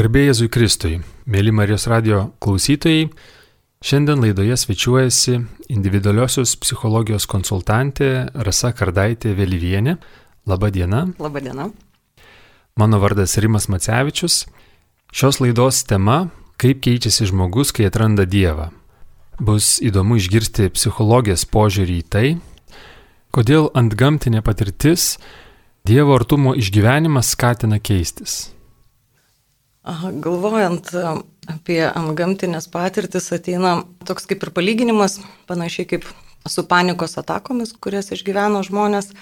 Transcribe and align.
Garbė 0.00 0.22
Jėzui 0.30 0.46
Kristui, 0.48 0.94
mėly 1.28 1.50
Marijos 1.52 1.82
radio 1.90 2.22
klausytojai, 2.40 3.10
šiandien 3.84 4.22
laidoje 4.22 4.54
svečiuojasi 4.56 5.34
individualiosios 5.74 6.54
psichologijos 6.56 7.26
konsultantė 7.28 8.30
Rasa 8.32 8.70
Kardaitė 8.72 9.34
Vėlyvienė. 9.36 9.98
Labą 10.48 10.70
dieną. 10.72 11.00
Labą 11.20 11.42
dieną. 11.44 11.66
Mano 12.80 13.00
vardas 13.02 13.36
Rimas 13.44 13.68
Macevičius. 13.68 14.46
Šios 15.12 15.42
laidos 15.44 15.82
tema- 15.84 16.30
kaip 16.62 16.80
keičiasi 16.80 17.28
žmogus, 17.28 17.68
kai 17.70 17.84
atranda 17.90 18.24
Dievą. 18.24 18.70
Bus 19.38 19.80
įdomu 19.84 20.16
išgirsti 20.16 20.70
psichologijos 20.72 21.44
požiūrį 21.44 21.98
į 22.00 22.08
tai, 22.08 22.38
kodėl 23.36 23.68
ant 23.74 23.92
gamtinė 23.92 24.40
patirtis 24.40 25.18
Dievo 25.84 26.16
artumo 26.16 26.54
išgyvenimas 26.56 27.36
skatina 27.36 27.76
keistis. 27.78 28.48
Galvojant 29.84 30.90
e, 30.92 31.04
apie 31.48 31.80
gamtinės 32.18 32.68
patirtis 32.68 33.30
ateina 33.32 33.78
toks 34.04 34.28
kaip 34.28 34.42
ir 34.44 34.52
palyginimas, 34.52 35.20
panašiai 35.48 35.88
kaip 35.88 36.04
su 36.48 36.64
panikos 36.68 37.16
atakomis, 37.20 37.72
kurias 37.72 38.12
išgyveno 38.12 38.60
žmonės. 38.66 39.14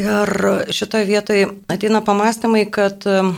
Ir 0.00 0.30
šitoje 0.72 1.04
vietoje 1.04 1.50
ateina 1.68 2.00
pamastymai, 2.00 2.64
kad 2.72 3.04
e, 3.04 3.34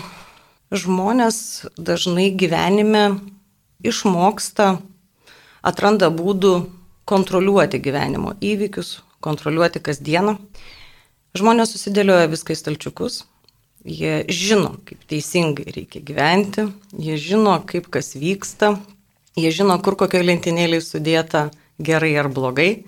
žmonės 0.71 1.67
dažnai 1.75 2.31
gyvenime 2.39 3.19
išmoksta, 3.83 4.77
atranda 5.63 6.13
būdų 6.15 6.55
kontroliuoti 7.09 7.83
gyvenimo 7.83 8.37
įvykius, 8.39 9.01
kontroliuoti 9.25 9.83
kasdieną. 9.83 10.39
Žmonės 11.35 11.75
susidėlioja 11.75 12.31
viską 12.31 12.55
į 12.55 12.61
stalčiukus, 12.61 13.23
Jie 13.83 14.23
žino, 14.31 14.77
kaip 14.87 15.01
teisingai 15.11 15.73
reikia 15.75 16.03
gyventi, 16.07 16.69
jie 16.95 17.17
žino, 17.19 17.57
kaip 17.67 17.89
kas 17.91 18.13
vyksta, 18.15 18.77
jie 19.35 19.51
žino, 19.51 19.75
kur 19.83 19.97
kokio 19.99 20.21
lentynėlė 20.23 20.79
sudėta 20.85 21.49
gerai 21.83 22.13
ar 22.21 22.29
blogai. 22.31 22.85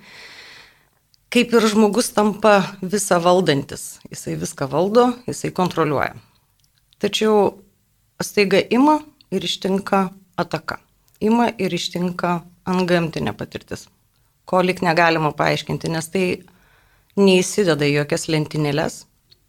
Kaip 1.35 1.51
ir 1.51 1.67
žmogus 1.67 2.13
tampa 2.15 2.61
visą 2.79 3.19
valdantis. 3.19 3.99
Jisai 4.07 4.37
viską 4.39 4.69
valdo, 4.71 5.09
jisai 5.27 5.51
kontroliuoja. 5.51 6.15
Tačiau 7.03 7.57
staiga 8.23 8.61
ima 8.71 9.01
ir 9.35 9.43
ištinka 9.43 10.05
ataka. 10.39 10.79
Ima 11.19 11.49
ir 11.59 11.75
ištinka 11.75 12.37
antgamtinė 12.71 13.35
patirtis. 13.35 13.89
Ko 14.47 14.61
lik 14.63 14.85
negalima 14.85 15.33
paaiškinti, 15.35 15.91
nes 15.91 16.07
tai 16.13 16.25
neįsideda 17.19 17.89
jokias 17.89 18.29
lentynėlės, 18.31 19.05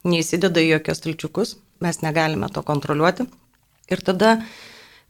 neįsideda 0.06 0.62
į 0.62 0.76
jokios 0.76 1.02
tilčiukus, 1.04 1.56
mes 1.84 2.02
negalime 2.06 2.50
to 2.54 2.64
kontroliuoti. 2.66 3.26
Ir 3.92 4.02
tada, 4.06 4.38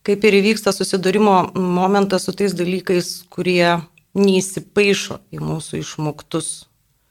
kaip 0.05 0.23
ir 0.27 0.39
įvyksta 0.39 0.73
susidūrimo 0.75 1.35
momentas 1.55 2.27
su 2.27 2.35
tais 2.35 2.55
dalykais, 2.57 3.11
kurie 3.31 3.77
neįsipaišo 4.15 5.19
į 5.35 5.43
mūsų 5.43 5.81
išmoktus 5.83 6.49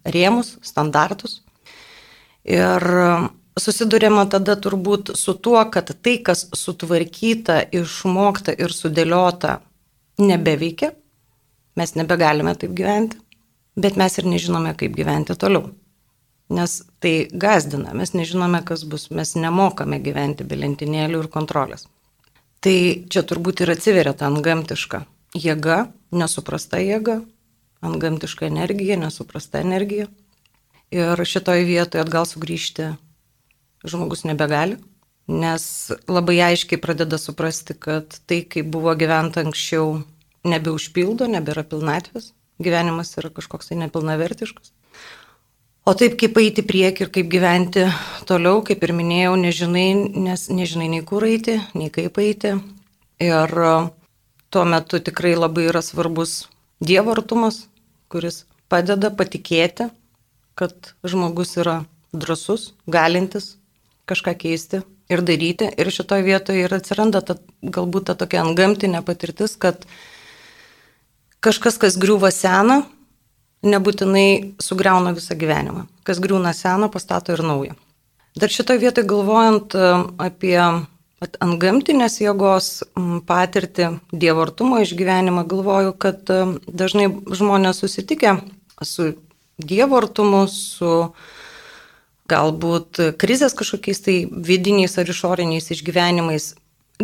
rėmus, 0.04 0.56
standartus. 0.64 1.40
Ir 2.44 2.84
susidurėma 3.60 4.26
tada 4.32 4.56
turbūt 4.60 5.14
su 5.16 5.36
tuo, 5.36 5.60
kad 5.72 5.94
tai, 6.04 6.18
kas 6.24 6.46
sutvarkyta, 6.56 7.62
išmokta 7.72 8.56
ir 8.56 8.72
sudėliota, 8.74 9.60
nebeveikia. 10.20 10.92
Mes 11.74 11.96
nebegalime 11.98 12.52
taip 12.58 12.74
gyventi, 12.76 13.18
bet 13.76 13.96
mes 13.98 14.20
ir 14.20 14.28
nežinome, 14.30 14.76
kaip 14.78 14.94
gyventi 14.94 15.34
toliau 15.38 15.72
nes 16.54 16.76
tai 17.02 17.14
gazdina, 17.30 17.94
mes 17.96 18.14
nežinome, 18.14 18.62
kas 18.66 18.84
bus, 18.88 19.08
mes 19.10 19.34
nemokame 19.38 20.00
gyventi 20.04 20.46
be 20.46 20.58
lentynėlių 20.60 21.24
ir 21.24 21.30
kontrolės. 21.32 21.88
Tai 22.64 22.76
čia 23.12 23.22
turbūt 23.28 23.64
ir 23.64 23.74
atsiveria 23.74 24.14
ta 24.16 24.30
antgamtiška 24.30 25.04
jėga, 25.36 25.88
nesuprasta 26.14 26.80
jėga, 26.80 27.18
antgamtiška 27.84 28.46
energija, 28.48 28.96
nesuprasta 29.00 29.60
energija. 29.60 30.08
Ir 30.94 31.18
šitoje 31.26 31.66
vietoje 31.66 32.04
atgal 32.04 32.28
sugrįžti 32.28 32.92
žmogus 33.84 34.24
nebegali, 34.24 34.78
nes 35.28 35.64
labai 36.08 36.38
aiškiai 36.52 36.80
pradeda 36.80 37.18
suprasti, 37.18 37.74
kad 37.74 38.16
tai, 38.28 38.42
kaip 38.48 38.70
buvo 38.72 38.94
gyventa 38.96 39.42
anksčiau, 39.44 40.04
nebeužpildo, 40.44 41.26
nebėra 41.32 41.64
pilnatvės, 41.66 42.32
gyvenimas 42.62 43.12
yra 43.18 43.32
kažkoks 43.34 43.72
tai 43.72 43.80
nepilnavertiškas. 43.82 44.72
O 45.84 45.92
taip 45.92 46.14
kaip 46.16 46.38
eiti 46.40 46.62
prieki 46.64 47.04
ir 47.04 47.10
kaip 47.12 47.26
gyventi 47.28 47.82
toliau, 48.24 48.62
kaip 48.64 48.80
ir 48.86 48.92
minėjau, 48.96 49.34
nežinai, 49.36 49.88
nes 50.26 50.46
nežinai 50.48 50.86
nei 50.88 51.02
kur 51.04 51.26
eiti, 51.28 51.58
nei 51.76 51.90
kaip 51.92 52.16
eiti. 52.22 52.54
Ir 53.20 53.52
e, 53.52 53.72
tuo 54.48 54.62
metu 54.64 54.96
tikrai 55.04 55.34
labai 55.36 55.66
yra 55.68 55.82
svarbus 55.84 56.46
Dievo 56.80 57.12
artumas, 57.12 57.66
kuris 58.08 58.46
padeda 58.72 59.10
patikėti, 59.12 59.90
kad 60.56 60.94
žmogus 61.04 61.52
yra 61.60 61.76
drasus, 62.16 62.72
galintis 62.88 63.58
kažką 64.08 64.34
keisti 64.40 64.80
ir 65.12 65.20
daryti. 65.20 65.68
Ir 65.68 65.92
šitoje 65.92 66.24
vietoje 66.24 66.64
ir 66.64 66.78
atsiranda 66.80 67.20
ta, 67.20 67.36
galbūt 67.60 68.08
ta 68.08 68.16
tokia 68.24 68.40
antgamtinė 68.40 69.04
patirtis, 69.04 69.60
kad 69.60 69.84
kažkas, 71.44 71.76
kas 71.76 72.00
griūva 72.00 72.32
sena, 72.32 72.86
nebūtinai 73.64 74.54
sugriauna 74.62 75.14
visą 75.16 75.36
gyvenimą. 75.38 75.86
Kas 76.06 76.20
griūna 76.22 76.52
seną, 76.56 76.90
pastato 76.92 77.34
ir 77.34 77.42
naują. 77.44 77.76
Dar 78.36 78.50
šitoje 78.50 78.82
vietoje 78.82 79.06
galvojant 79.06 79.74
e, 79.74 79.92
apie 80.18 80.58
ant 80.60 81.56
gamtinės 81.62 82.18
jėgos 82.20 82.82
patirtį, 83.28 83.94
dievartumo 84.12 84.82
išgyvenimą, 84.84 85.46
galvoju, 85.48 85.94
kad 85.96 86.28
e, 86.34 86.42
dažnai 86.66 87.08
žmonės 87.30 87.80
susitikę 87.84 88.36
su 88.82 89.14
dievartumu, 89.62 90.44
su 90.50 91.14
galbūt 92.28 93.00
krizės 93.20 93.54
kažkokiais 93.56 94.02
tai 94.04 94.18
vidiniais 94.28 94.98
ar 94.98 95.08
išoriniais 95.08 95.70
išgyvenimais, 95.76 96.54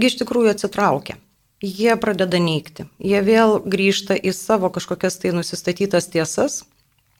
iš 0.01 0.17
tikrųjų 0.23 0.55
atsitraukia 0.57 1.21
jie 1.63 1.97
pradeda 2.01 2.41
neikti. 2.41 2.87
Jie 2.99 3.21
vėl 3.25 3.61
grįžta 3.65 4.17
į 4.17 4.33
savo 4.37 4.71
kažkokias 4.73 5.21
tai 5.21 5.33
nusistatytas 5.37 6.09
tiesas. 6.13 6.65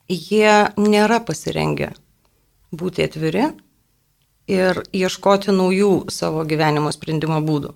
Jie 0.09 0.73
nėra 0.77 1.21
pasirengę 1.23 1.93
būti 2.71 3.05
atviri 3.05 3.51
ir 4.51 4.81
ieškoti 4.91 5.53
naujų 5.55 6.09
savo 6.11 6.43
gyvenimo 6.47 6.91
sprendimo 6.91 7.39
būdų. 7.45 7.75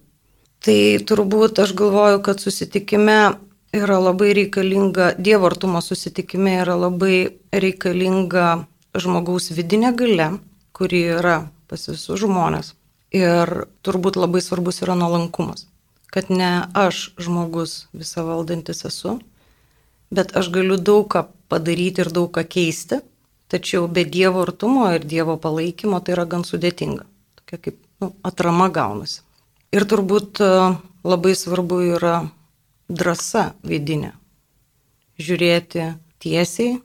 Tai 0.66 0.80
turbūt 1.06 1.62
aš 1.62 1.76
galvoju, 1.78 2.22
kad 2.26 2.42
susitikime 2.42 3.36
yra 3.76 4.00
labai 4.02 4.34
reikalinga, 4.34 5.14
Dievo 5.20 5.46
artumo 5.52 5.82
susitikime 5.84 6.58
yra 6.64 6.76
labai 6.80 7.38
reikalinga 7.54 8.66
žmogaus 8.98 9.52
vidinė 9.54 9.94
gale, 9.96 10.32
kuri 10.74 11.04
yra 11.20 11.38
pas 11.70 11.86
visus 11.88 12.20
žmonės. 12.20 12.74
Ir 13.16 13.68
turbūt 13.86 14.18
labai 14.18 14.42
svarbus 14.42 14.82
yra 14.82 14.98
nuolankumas 14.98 15.68
kad 16.14 16.30
ne 16.30 16.66
aš 16.74 17.12
žmogus 17.22 17.88
visą 17.94 18.26
valdantis 18.28 18.86
esu, 18.88 19.20
bet 20.12 20.36
aš 20.38 20.52
galiu 20.54 20.78
daug 20.78 21.08
ką 21.12 21.26
padaryti 21.52 22.04
ir 22.06 22.12
daug 22.14 22.32
ką 22.36 22.46
keisti, 22.48 23.02
tačiau 23.52 23.88
be 23.88 24.06
Dievo 24.06 24.44
artumo 24.46 24.88
ir 24.96 25.06
Dievo 25.06 25.38
palaikymo 25.42 26.00
tai 26.02 26.16
yra 26.16 26.26
gan 26.30 26.46
sudėtinga. 26.48 27.06
Tokia 27.42 27.62
kaip 27.68 27.78
nu, 28.02 28.12
atrama 28.26 28.70
gaunasi. 28.74 29.22
Ir 29.76 29.86
turbūt 29.90 30.42
e, 30.42 30.50
labai 31.04 31.34
svarbu 31.36 31.82
yra 31.98 32.16
drąsa 32.90 33.52
vidinė. 33.66 34.14
Žiūrėti 35.20 35.88
tiesiai, 36.24 36.80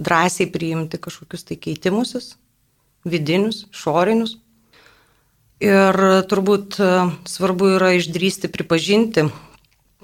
drąsiai 0.00 0.48
priimti 0.52 1.00
kažkokius 1.00 1.46
tai 1.48 1.56
keitimusis, 1.60 2.34
vidinius, 3.08 3.66
šorinius 3.72 4.36
Ir 5.60 5.96
turbūt 6.24 6.78
e, 6.80 6.90
svarbu 7.28 7.74
yra 7.76 7.90
išdrysti 7.98 8.48
pripažinti, 8.48 9.26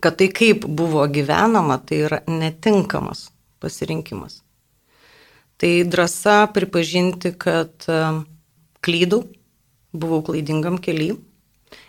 kad 0.05 0.19
tai 0.21 0.29
kaip 0.29 0.67
buvo 0.69 1.01
gyvenama, 1.09 1.79
tai 1.81 2.03
yra 2.05 2.19
netinkamas 2.29 3.31
pasirinkimas. 3.65 4.43
Tai 5.57 5.71
drąsa 5.89 6.43
pripažinti, 6.53 7.33
kad 7.41 7.73
e, 7.89 8.01
klydau, 8.85 9.23
buvau 9.97 10.21
klaidingam 10.27 10.77
keliui 10.77 11.17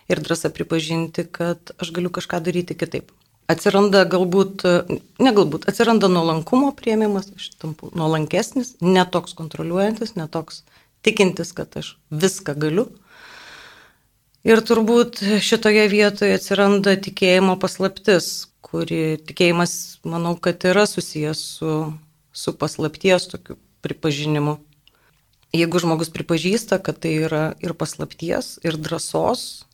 ir 0.08 0.22
drąsa 0.24 0.48
pripažinti, 0.48 1.26
kad 1.28 1.74
aš 1.76 1.92
galiu 1.92 2.08
kažką 2.08 2.40
daryti 2.46 2.72
kitaip. 2.72 3.12
Atsiranda 3.52 4.06
galbūt, 4.08 4.64
e, 4.64 4.96
ne 5.20 5.34
galbūt, 5.36 5.66
atsiranda 5.68 6.08
nuolankumo 6.08 6.70
prieimimas, 6.72 7.28
aš 7.36 7.50
tampu 7.60 7.92
nuolankesnis, 7.92 8.78
netoks 8.80 9.36
kontroliuojantis, 9.36 10.16
netoks 10.16 10.62
tikintis, 11.04 11.52
kad 11.52 11.76
aš 11.76 11.98
viską 12.08 12.56
galiu 12.56 12.86
Ir 14.46 14.60
turbūt 14.62 15.18
šitoje 15.42 15.88
vietoje 15.90 16.36
atsiranda 16.38 16.94
tikėjimo 17.02 17.56
paslaptis, 17.58 18.46
kuri 18.62 19.18
tikėjimas, 19.26 19.98
manau, 20.06 20.36
kad 20.38 20.62
yra 20.68 20.84
susijęs 20.86 21.40
su, 21.58 21.72
su 22.30 22.54
paslapties 22.54 23.26
tokiu 23.32 23.56
pripažinimu. 23.82 24.58
Jeigu 25.56 25.80
žmogus 25.82 26.12
pripažįsta, 26.14 26.78
kad 26.84 27.00
tai 27.02 27.16
yra 27.24 27.42
ir 27.64 27.74
paslapties, 27.74 28.58
ir 28.62 28.76
drąsos, 28.78 29.64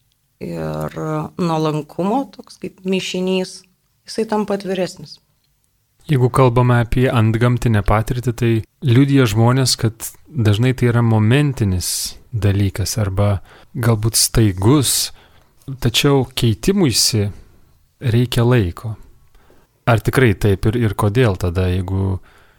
ir 0.40 0.96
nuolankumo, 1.36 2.22
toks 2.32 2.56
kaip 2.62 2.80
mišinys, 2.88 3.58
jisai 4.06 4.24
tampa 4.30 4.56
atviresnis. 4.56 5.18
Jeigu 6.04 6.28
kalbame 6.28 6.82
apie 6.84 7.06
antgamtinę 7.08 7.80
patirtį, 7.86 8.32
tai 8.36 8.52
liudija 8.84 9.24
žmonės, 9.24 9.72
kad 9.80 10.10
dažnai 10.28 10.74
tai 10.76 10.90
yra 10.90 11.00
momentinis 11.00 12.18
dalykas 12.28 12.98
arba 13.00 13.38
galbūt 13.72 14.18
staigus, 14.20 15.14
tačiau 15.80 16.26
keitimuisi 16.36 17.30
reikia 18.04 18.44
laiko. 18.44 18.98
Ar 19.88 20.00
tikrai 20.04 20.34
taip 20.36 20.68
ir, 20.68 20.76
ir 20.76 20.92
kodėl 20.92 21.38
tada, 21.40 21.70
jeigu 21.72 22.18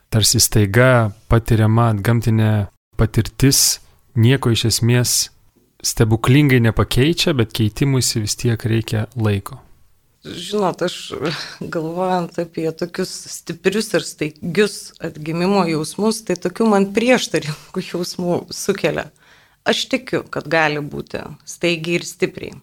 tarsi 0.09 0.41
staiga 0.41 1.11
patiriama 1.29 1.91
gamtinė 2.01 2.67
patirtis 2.97 3.79
nieko 4.17 4.53
iš 4.55 4.65
esmės 4.71 5.15
stebuklingai 5.85 6.63
nepakeičia, 6.65 7.35
bet 7.37 7.53
keitimuisi 7.53 8.25
vis 8.25 8.37
tiek 8.41 8.65
reikia 8.65 9.05
laiko. 9.15 9.61
Žinot, 10.25 10.81
aš 10.81 11.13
galvojant 11.61 12.39
apie 12.41 12.65
tokius 12.73 13.11
stiprius 13.29 13.91
ir 13.93 14.01
staigius 14.01 14.77
atgimimo 14.97 15.61
jausmus, 15.69 16.23
tai 16.25 16.33
tokių 16.41 16.65
man 16.71 16.87
prieštaringų 16.95 17.83
jausmų 17.91 18.39
sukelia. 18.49 19.11
Aš 19.69 19.83
tikiu, 19.91 20.23
kad 20.25 20.49
gali 20.49 20.81
būti 20.81 21.21
staigiai 21.45 21.99
ir 21.99 22.07
stipriai. 22.09 22.57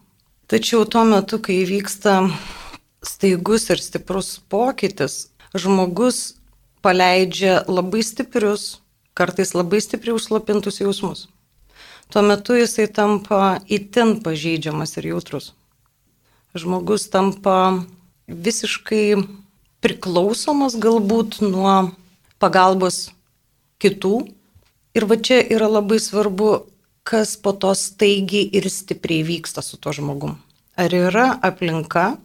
Tačiau 0.51 0.83
tuo 0.91 1.05
metu, 1.07 1.39
kai 1.39 1.61
vyksta 1.69 2.17
staigus 3.07 3.69
ir 3.71 3.83
stiprus 3.83 4.35
pokytis, 4.51 5.31
žmogus 5.55 6.35
paleidžia 6.83 7.63
labai 7.71 8.03
stiprius, 8.03 8.83
kartais 9.15 9.55
labai 9.55 9.79
stipriai 9.87 10.19
užslopintus 10.19 10.83
jausmus. 10.83 11.29
Tuo 12.11 12.27
metu 12.27 12.59
jisai 12.59 12.91
tampa 12.91 13.61
itin 13.71 14.19
pažeidžiamas 14.21 14.99
ir 14.99 15.13
jautrus. 15.15 15.53
Žmogus 16.53 17.07
tampa 17.09 17.83
visiškai 18.29 19.17
priklausomas 19.81 20.77
galbūt 20.77 21.41
nuo 21.41 21.93
pagalbos 22.43 23.09
kitų. 23.83 24.27
Ir 24.93 25.07
va 25.09 25.17
čia 25.17 25.41
yra 25.41 25.71
labai 25.73 25.97
svarbu, 26.03 26.51
kas 27.09 27.39
po 27.41 27.55
to 27.57 27.73
staigiai 27.73 28.51
ir 28.53 28.69
stipriai 28.69 29.25
vyksta 29.25 29.65
su 29.65 29.81
tuo 29.81 29.95
žmogum. 29.97 30.37
Ar 30.77 30.93
yra 30.93 31.31
aplinka, 31.41 32.19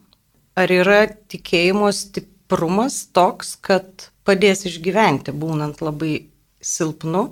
ar 0.59 0.73
yra 0.75 1.05
tikėjimo 1.07 1.89
stiprumas 1.95 3.05
toks, 3.15 3.55
kad 3.63 4.09
padės 4.27 4.65
išgyventi, 4.67 5.31
būnant 5.31 5.79
labai 5.81 6.27
silpnu 6.59 7.29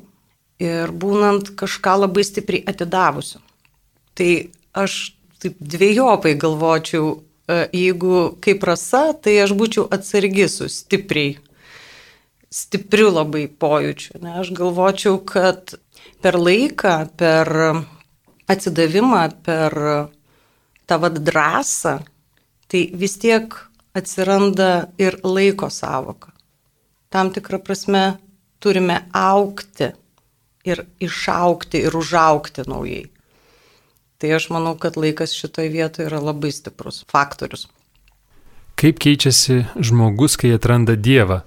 ir 0.64 0.92
būnant 0.96 1.52
kažką 1.60 2.00
labai 2.06 2.24
stipriai 2.24 2.64
atidavusiu. 2.72 3.42
Tai 4.16 4.32
aš 4.76 5.15
taip 5.42 5.58
dviejopai 5.60 6.36
galvočiau, 6.40 7.16
e, 7.48 7.58
jeigu 7.74 8.36
kaip 8.44 8.64
rasa, 8.68 9.14
tai 9.14 9.38
aš 9.44 9.56
būčiau 9.58 9.88
atsargi 9.92 10.48
su 10.52 10.70
stipriai, 10.72 11.38
stipriu 12.52 13.12
labai 13.12 13.46
pojūčiu. 13.48 14.22
Ne? 14.24 14.38
Aš 14.42 14.54
galvočiau, 14.56 15.20
kad 15.26 15.76
per 16.24 16.40
laiką, 16.40 16.96
per 17.20 17.52
atsidavimą, 18.48 19.24
per 19.46 19.76
tą 20.86 21.00
vad 21.02 21.20
drąsą, 21.26 22.00
tai 22.70 22.82
vis 22.94 23.18
tiek 23.22 23.54
atsiranda 23.96 24.90
ir 25.02 25.20
laiko 25.24 25.70
savoka. 25.70 26.32
Tam 27.10 27.32
tikrą 27.32 27.62
prasme 27.64 28.18
turime 28.60 29.06
aukti 29.14 29.92
ir 30.66 30.82
išaukti 31.00 31.84
ir 31.86 31.96
užaukti 31.96 32.66
naujai. 32.68 33.06
Tai 34.18 34.32
aš 34.32 34.50
manau, 34.54 34.78
kad 34.80 34.96
laikas 34.98 35.36
šitoje 35.36 35.70
vietoje 35.74 36.08
yra 36.08 36.22
labai 36.24 36.52
stiprus 36.56 37.04
faktorius. 37.12 37.68
Kaip 38.80 39.00
keičiasi 39.00 39.66
žmogus, 39.80 40.36
kai 40.40 40.54
atranda 40.56 40.96
Dievą? 40.96 41.42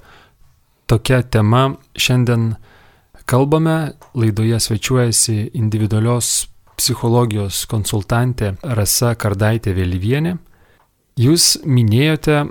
Tokia 0.88 1.22
tema 1.22 1.74
šiandien 1.96 2.54
kalbame, 3.28 3.92
laidoje 4.16 4.60
svečiuojasi 4.60 5.50
individualios 5.60 6.48
psichologijos 6.78 7.66
konsultantė 7.68 8.54
Rasa 8.62 9.12
Kardaitė 9.18 9.74
Vėlyvienė. 9.76 10.36
Jūs 11.18 11.58
minėjote 11.66 12.46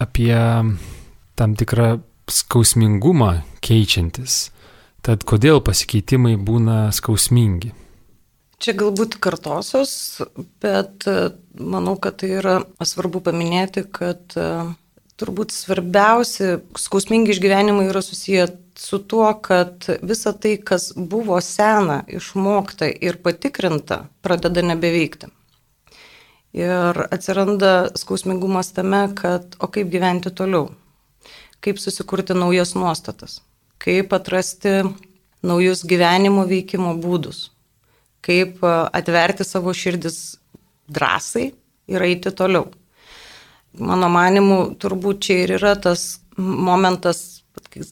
apie 0.00 0.34
tam 1.34 1.56
tikrą 1.58 1.88
skausmingumą 2.30 3.32
keičiantis. 3.64 4.48
Tad 5.04 5.24
kodėl 5.28 5.60
pasikeitimai 5.64 6.36
būna 6.40 6.86
skausmingi? 6.96 7.74
Čia 8.62 8.74
galbūt 8.78 9.18
kartosios, 9.22 10.22
bet 10.62 11.06
e, 11.10 11.34
manau, 11.58 11.96
kad 12.00 12.20
tai 12.22 12.36
yra 12.38 12.58
svarbu 12.86 13.20
paminėti, 13.26 13.82
kad 13.90 14.36
e, 14.38 14.48
turbūt 15.20 15.54
svarbiausi 15.54 16.58
skausmingi 16.78 17.34
išgyvenimai 17.34 17.88
yra 17.90 18.02
susiję 18.04 18.46
su 18.78 18.98
tuo, 18.98 19.28
kad 19.42 19.86
visa 20.02 20.32
tai, 20.32 20.56
kas 20.58 20.92
buvo 20.96 21.38
sena, 21.40 22.02
išmokta 22.08 22.88
ir 22.90 23.20
patikrinta, 23.22 24.04
pradeda 24.22 24.64
nebeveikti. 24.66 25.30
Ir 26.54 27.00
atsiranda 27.10 27.90
skausmingumas 27.98 28.70
tame, 28.74 29.08
kad 29.18 29.56
o 29.58 29.70
kaip 29.70 29.90
gyventi 29.90 30.30
toliau, 30.30 30.68
kaip 31.64 31.80
susikurti 31.82 32.36
naujas 32.38 32.76
nuostatas, 32.78 33.40
kaip 33.82 34.14
atrasti 34.14 34.82
naujus 35.42 35.82
gyvenimo 35.86 36.46
veikimo 36.46 36.94
būdus, 37.02 37.48
kaip 38.24 38.62
atverti 38.64 39.46
savo 39.46 39.74
širdis 39.76 40.38
drąsai 40.88 41.50
ir 41.92 42.06
eiti 42.06 42.32
toliau. 42.32 42.70
Mano 43.74 44.08
manimu, 44.12 44.76
turbūt 44.80 45.24
čia 45.26 45.40
ir 45.44 45.56
yra 45.58 45.74
tas 45.76 46.22
momentas, 46.38 47.42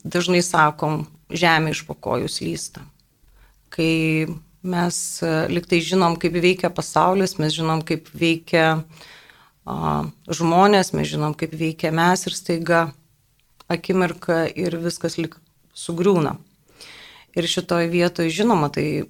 dažnai 0.05 0.41
sakom, 0.47 1.05
žemė 1.33 1.75
iš 1.75 1.83
pokojų 1.89 2.31
slysta. 2.31 2.85
Kai 3.73 3.93
Mes 4.63 4.97
e, 5.23 5.31
liktai 5.51 5.81
žinom, 5.83 6.15
kaip 6.23 6.37
veikia 6.39 6.71
pasaulis, 6.71 7.35
mes 7.43 7.51
žinom, 7.51 7.81
kaip 7.83 8.07
veikia 8.15 8.67
a, 9.67 10.05
žmonės, 10.31 10.93
mes 10.95 11.09
žinom, 11.11 11.35
kaip 11.35 11.57
veikia 11.59 11.91
mes 11.91 12.23
ir 12.31 12.37
staiga 12.39 12.83
akimirka 13.67 14.45
ir 14.47 14.79
viskas 14.79 15.19
lik 15.19 15.35
sugriūna. 15.75 16.37
Ir 17.35 17.49
šitoje 17.51 17.91
vietoje, 17.91 18.31
žinoma, 18.31 18.71
tai 18.71 19.09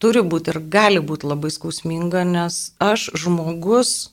turi 0.00 0.22
būti 0.24 0.54
ir 0.54 0.60
gali 0.72 1.00
būti 1.04 1.28
labai 1.28 1.52
skausminga, 1.52 2.24
nes 2.24 2.58
aš 2.80 3.10
žmogus 3.20 4.10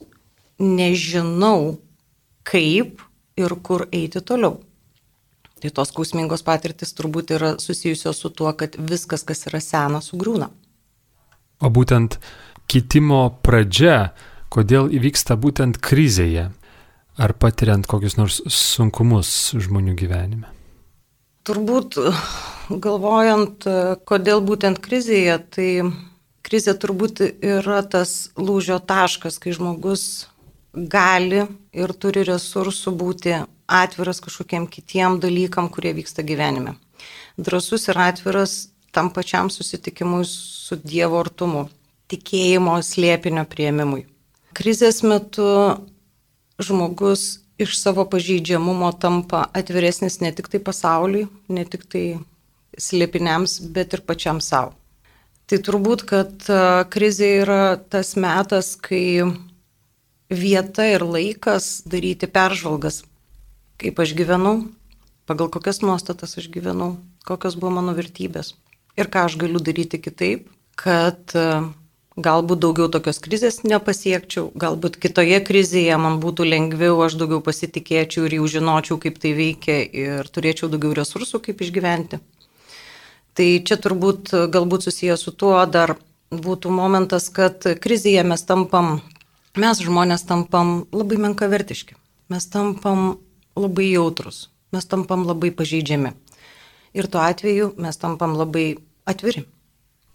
nežinau, 0.59 1.77
kaip 2.47 3.03
ir 3.37 3.55
kur 3.63 3.87
eiti 3.91 4.21
toliau. 4.21 4.59
Tai 5.57 5.71
tos 5.73 5.89
skausmingos 5.89 6.43
patirtis 6.45 6.93
turbūt 6.97 7.33
yra 7.33 7.55
susijusios 7.61 8.19
su 8.21 8.29
tuo, 8.29 8.51
kad 8.53 8.75
viskas, 8.77 9.23
kas 9.25 9.47
yra 9.49 9.61
sena, 9.63 10.03
sugriūna. 10.05 10.51
O 11.65 11.71
būtent 11.73 12.19
kitimo 12.69 13.23
pradžia, 13.41 14.11
kodėl 14.53 14.91
įvyksta 14.93 15.37
būtent 15.39 15.79
krizėje, 15.81 16.51
ar 17.17 17.33
patiriant 17.41 17.89
kokius 17.89 18.19
nors 18.19 18.43
sunkumus 18.53 19.31
žmonių 19.57 19.97
gyvenime? 19.97 20.56
Turbūt 21.47 21.95
galvojant, 22.83 23.63
kodėl 24.03 24.41
būtent 24.43 24.81
krizėje, 24.83 25.37
tai 25.55 25.69
krizė 26.43 26.73
turbūt 26.75 27.21
yra 27.23 27.79
tas 27.87 28.33
lūžio 28.35 28.81
taškas, 28.83 29.39
kai 29.39 29.53
žmogus 29.55 30.27
gali 30.75 31.45
ir 31.71 31.93
turi 31.95 32.25
resursų 32.27 32.93
būti 32.99 33.37
atviras 33.67 34.19
kažkokiem 34.23 34.67
kitiem 34.71 35.21
dalykam, 35.23 35.71
kurie 35.71 35.93
vyksta 35.95 36.25
gyvenime. 36.27 36.75
Drasus 37.37 37.87
ir 37.87 37.99
atviras 38.01 38.69
tam 38.91 39.11
pačiam 39.15 39.51
susitikimui 39.53 40.23
su 40.27 40.75
Dievo 40.83 41.19
artumu, 41.21 41.67
tikėjimo 42.11 42.77
slėpinio 42.83 43.43
prieimimui. 43.47 44.05
Krizės 44.57 45.03
metu 45.05 45.47
žmogus 46.59 47.37
iš 47.61 47.77
savo 47.79 48.05
pažeidžiamumo 48.09 48.91
tampa 49.01 49.45
atviresnis 49.53 50.19
ne 50.21 50.31
tik 50.35 50.49
tai 50.51 50.61
pasauliui, 50.63 51.27
ne 51.49 51.65
tik 51.65 51.87
tai 51.89 52.05
slėpiniams, 52.77 53.59
bet 53.73 53.97
ir 53.97 54.03
pačiam 54.05 54.41
savo. 54.43 54.75
Tai 55.47 55.57
turbūt, 55.63 56.03
kad 56.09 56.47
krizė 56.91 57.29
yra 57.41 57.61
tas 57.79 58.13
metas, 58.19 58.75
kai 58.75 59.23
vieta 60.29 60.85
ir 60.91 61.05
laikas 61.07 61.87
daryti 61.87 62.27
peržvalgas, 62.27 63.01
kaip 63.79 63.99
aš 64.03 64.13
gyvenau, 64.17 64.67
pagal 65.25 65.49
kokias 65.53 65.79
nuostatas 65.81 66.35
aš 66.37 66.51
gyvenau, 66.51 66.97
kokios 67.25 67.55
buvo 67.55 67.77
mano 67.79 67.95
vertybės 67.95 68.53
ir 68.97 69.09
ką 69.13 69.27
aš 69.29 69.37
galiu 69.39 69.61
daryti 69.61 69.99
kitaip, 70.01 70.47
kad 70.77 71.35
e, 71.37 71.45
galbūt 72.17 72.61
daugiau 72.63 72.87
tokios 72.91 73.19
krizės 73.21 73.61
nepasiekčiau, 73.63 74.49
galbūt 74.57 74.97
kitoje 75.01 75.37
krizėje 75.45 75.97
man 76.01 76.17
būtų 76.23 76.47
lengviau, 76.49 76.97
aš 77.05 77.17
daugiau 77.19 77.43
pasitikėčiau 77.45 78.25
ir 78.25 78.39
jau 78.39 78.47
žinočiau, 78.57 78.97
kaip 79.01 79.19
tai 79.21 79.35
veikia 79.37 79.77
ir 79.85 80.31
turėčiau 80.33 80.71
daugiau 80.73 80.95
resursų, 80.97 81.43
kaip 81.45 81.61
išgyventi. 81.61 82.21
Tai 83.37 83.47
čia 83.69 83.77
turbūt 83.77 84.33
galbūt 84.49 84.87
susijęs 84.87 85.27
su 85.27 85.35
tuo 85.37 85.59
dar 85.69 85.95
būtų 86.33 86.73
momentas, 86.73 87.29
kad 87.29 87.61
krizėje 87.83 88.25
mes 88.25 88.41
tampam 88.49 88.97
mes 89.57 89.81
žmonės 89.81 90.25
tampam 90.29 90.85
labai 90.93 91.17
menkavertiški, 91.21 91.97
mes 92.33 92.45
tampam 92.53 93.17
labai 93.57 93.89
jautrus, 93.89 94.47
mes 94.73 94.85
tampam 94.85 95.25
labai 95.25 95.51
pažeidžiami. 95.51 96.13
Ir 96.97 97.09
tuo 97.11 97.21
atveju 97.21 97.73
mes 97.81 97.97
tampam 97.97 98.35
labai 98.37 98.77
atviri. 99.09 99.45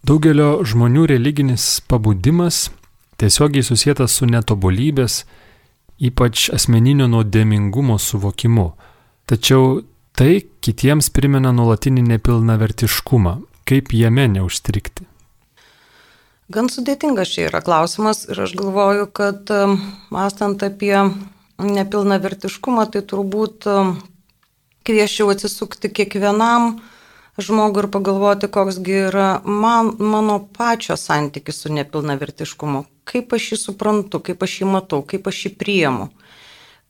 Daugelio 0.03 0.65
žmonių 0.67 1.05
religinis 1.13 1.79
pabudimas 1.87 2.73
tiesiogiai 3.23 3.63
susijęs 3.63 4.17
su 4.19 4.27
netobulybės, 4.27 5.21
ypač 6.03 6.49
asmeninio 6.51 7.07
nuodėmingumo 7.07 8.01
suvokimu. 8.03 8.73
Tačiau 9.31 9.85
tai 10.19 10.41
kitiems 10.59 11.13
primena 11.15 11.53
nuolatinį 11.55 12.03
nepilnavertiškumą. 12.09 13.37
Kaip 13.63 13.93
jame 13.95 14.25
neužstrikti? 14.27 15.07
Gan 16.51 16.67
sudėtingas 16.67 17.31
čia 17.31 17.47
yra 17.47 17.61
klausimas 17.63 18.25
ir 18.27 18.43
aš 18.43 18.57
galvoju, 18.59 19.07
kad 19.15 19.53
mąstant 20.11 20.65
apie 20.67 20.97
nepilnavertiškumą, 21.63 22.89
tai 22.91 23.05
turbūt 23.07 23.71
kvieščiau 24.83 25.31
atsisukti 25.31 25.93
kiekvienam 25.95 26.81
žmogui 27.39 27.85
ir 27.85 27.89
pagalvoti, 27.93 28.49
koksgi 28.53 28.97
yra 29.09 29.29
man, 29.45 29.95
mano 29.99 30.39
pačio 30.57 30.97
santykis 30.97 31.63
su 31.63 31.73
nepilnavertiškumu, 31.73 32.85
kaip 33.09 33.33
aš 33.33 33.53
jį 33.53 33.61
suprantu, 33.61 34.21
kaip 34.21 34.43
aš 34.45 34.59
jį 34.61 34.69
matau, 34.69 35.01
kaip 35.07 35.29
aš 35.31 35.47
jį 35.47 35.55
priemu, 35.61 36.11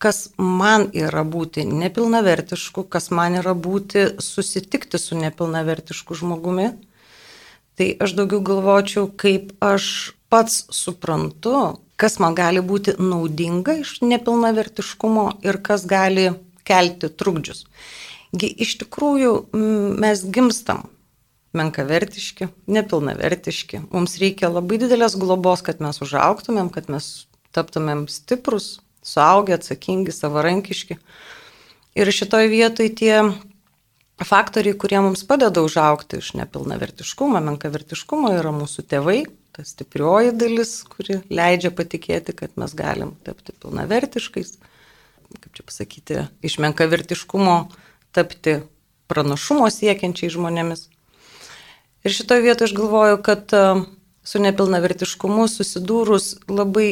kas 0.02 0.32
man 0.38 0.88
yra 0.98 1.22
būti 1.22 1.64
nepilnavertišku, 1.68 2.88
kas 2.90 3.12
man 3.14 3.38
yra 3.38 3.54
būti 3.54 4.08
susitikti 4.18 4.98
su 4.98 5.18
nepilnavertišku 5.20 6.18
žmogumi. 6.18 6.72
Tai 7.78 7.86
aš 8.04 8.12
daugiau 8.18 8.42
galvočiau, 8.44 9.06
kaip 9.16 9.54
aš 9.64 10.12
pats 10.28 10.66
suprantu, 10.74 11.78
kas 11.96 12.18
man 12.20 12.34
gali 12.36 12.60
būti 12.60 12.98
naudinga 12.98 13.78
iš 13.80 14.00
nepilnavertiškumo 14.02 15.28
ir 15.46 15.62
kas 15.64 15.86
gali 15.88 16.32
kelti 16.68 17.08
trukdžius. 17.08 17.64
Iš 18.32 18.78
tikrųjų 18.80 19.32
mes 20.00 20.22
gimstam 20.32 20.86
menkavertiški, 21.52 22.48
nepilnavertiški. 22.72 23.82
Mums 23.92 24.16
reikia 24.20 24.48
labai 24.48 24.78
didelės 24.80 25.18
globos, 25.20 25.60
kad 25.64 25.82
mes 25.84 26.00
užauktumėm, 26.00 26.70
kad 26.72 26.88
mes 26.92 27.26
taptumėm 27.52 28.06
stiprus, 28.08 28.78
suaugę, 29.04 29.58
atsakingi, 29.58 30.14
savarankiški. 30.16 30.96
Ir 32.00 32.08
šitoje 32.08 32.48
vietoje 32.48 32.94
tie 32.96 33.16
faktoriai, 34.24 34.78
kurie 34.80 35.02
mums 35.04 35.26
padeda 35.28 35.60
užaukti 35.64 36.22
iš 36.22 36.32
nepilnavertiškumo, 36.40 37.40
menkavertiškumo, 37.50 38.32
yra 38.38 38.52
mūsų 38.56 38.86
tėvai, 38.88 39.20
ta 39.52 39.66
stiprioji 39.68 40.32
dalis, 40.32 40.78
kuri 40.88 41.20
leidžia 41.28 41.72
patikėti, 41.74 42.32
kad 42.38 42.56
mes 42.56 42.72
galim 42.78 43.12
tapti 43.26 43.52
pilnavertiškais. 43.60 44.56
Kaip 45.32 45.52
čia 45.56 45.64
pasakyti, 45.68 46.24
iš 46.44 46.58
menkavertiškumo 46.64 47.56
tapti 48.12 48.60
pranašumo 49.12 49.68
siekiančiai 49.72 50.32
žmonėmis. 50.32 50.86
Ir 52.02 52.14
šitoje 52.14 52.44
vietoje 52.44 52.70
aš 52.70 52.76
galvoju, 52.76 53.18
kad 53.22 53.52
e, 53.54 53.64
su 54.26 54.42
nepilnavertiškumu 54.42 55.46
susidūrus 55.50 56.36
labai 56.50 56.88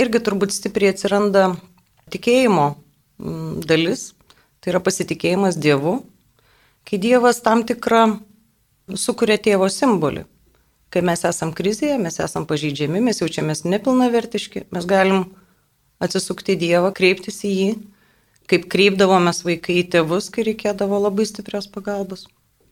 irgi 0.00 0.22
turbūt 0.24 0.54
stipriai 0.54 0.92
atsiranda 0.94 1.52
tikėjimo 2.12 2.72
dalis, 3.68 4.12
tai 4.60 4.72
yra 4.72 4.80
pasitikėjimas 4.84 5.58
Dievu, 5.60 6.00
kai 6.88 6.98
Dievas 7.00 7.40
tam 7.44 7.62
tikrą 7.66 8.18
sukuria 8.98 9.38
tėvo 9.40 9.68
simbolį. 9.70 10.26
Kai 10.92 11.00
mes 11.06 11.22
esam 11.24 11.54
krizėje, 11.56 11.96
mes 12.02 12.18
esam 12.20 12.44
pažeidžiami, 12.48 13.00
mes 13.00 13.22
jaučiamės 13.22 13.64
nepilnavertiški, 13.64 14.66
mes 14.74 14.88
galim 14.88 15.30
atsisukti 16.02 16.58
Dievą, 16.60 16.90
kreiptis 16.92 17.40
į 17.48 17.52
jį, 17.52 17.70
kaip 18.50 18.68
kreipdavomės 18.72 19.42
vaikai 19.46 19.80
į 19.82 19.88
tėvus, 19.94 20.30
kai 20.32 20.46
reikėdavo 20.50 20.98
labai 21.02 21.26
stiprios 21.28 21.68
pagalbos 21.70 22.26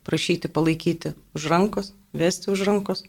prašyti 0.05 0.49
palaikyti 0.49 1.15
už 1.37 1.47
rankos, 1.53 1.93
vesti 2.13 2.51
už 2.51 2.65
rankos. 2.67 3.05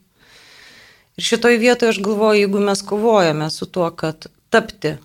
Ir 1.18 1.26
šitoj 1.28 1.58
vietoje 1.60 1.96
aš 1.96 2.00
galvoju, 2.04 2.44
jeigu 2.44 2.62
mes 2.64 2.84
kovojame 2.86 3.50
su 3.50 3.66
tuo, 3.66 3.90
kad 3.92 4.28
tapti 4.50 4.96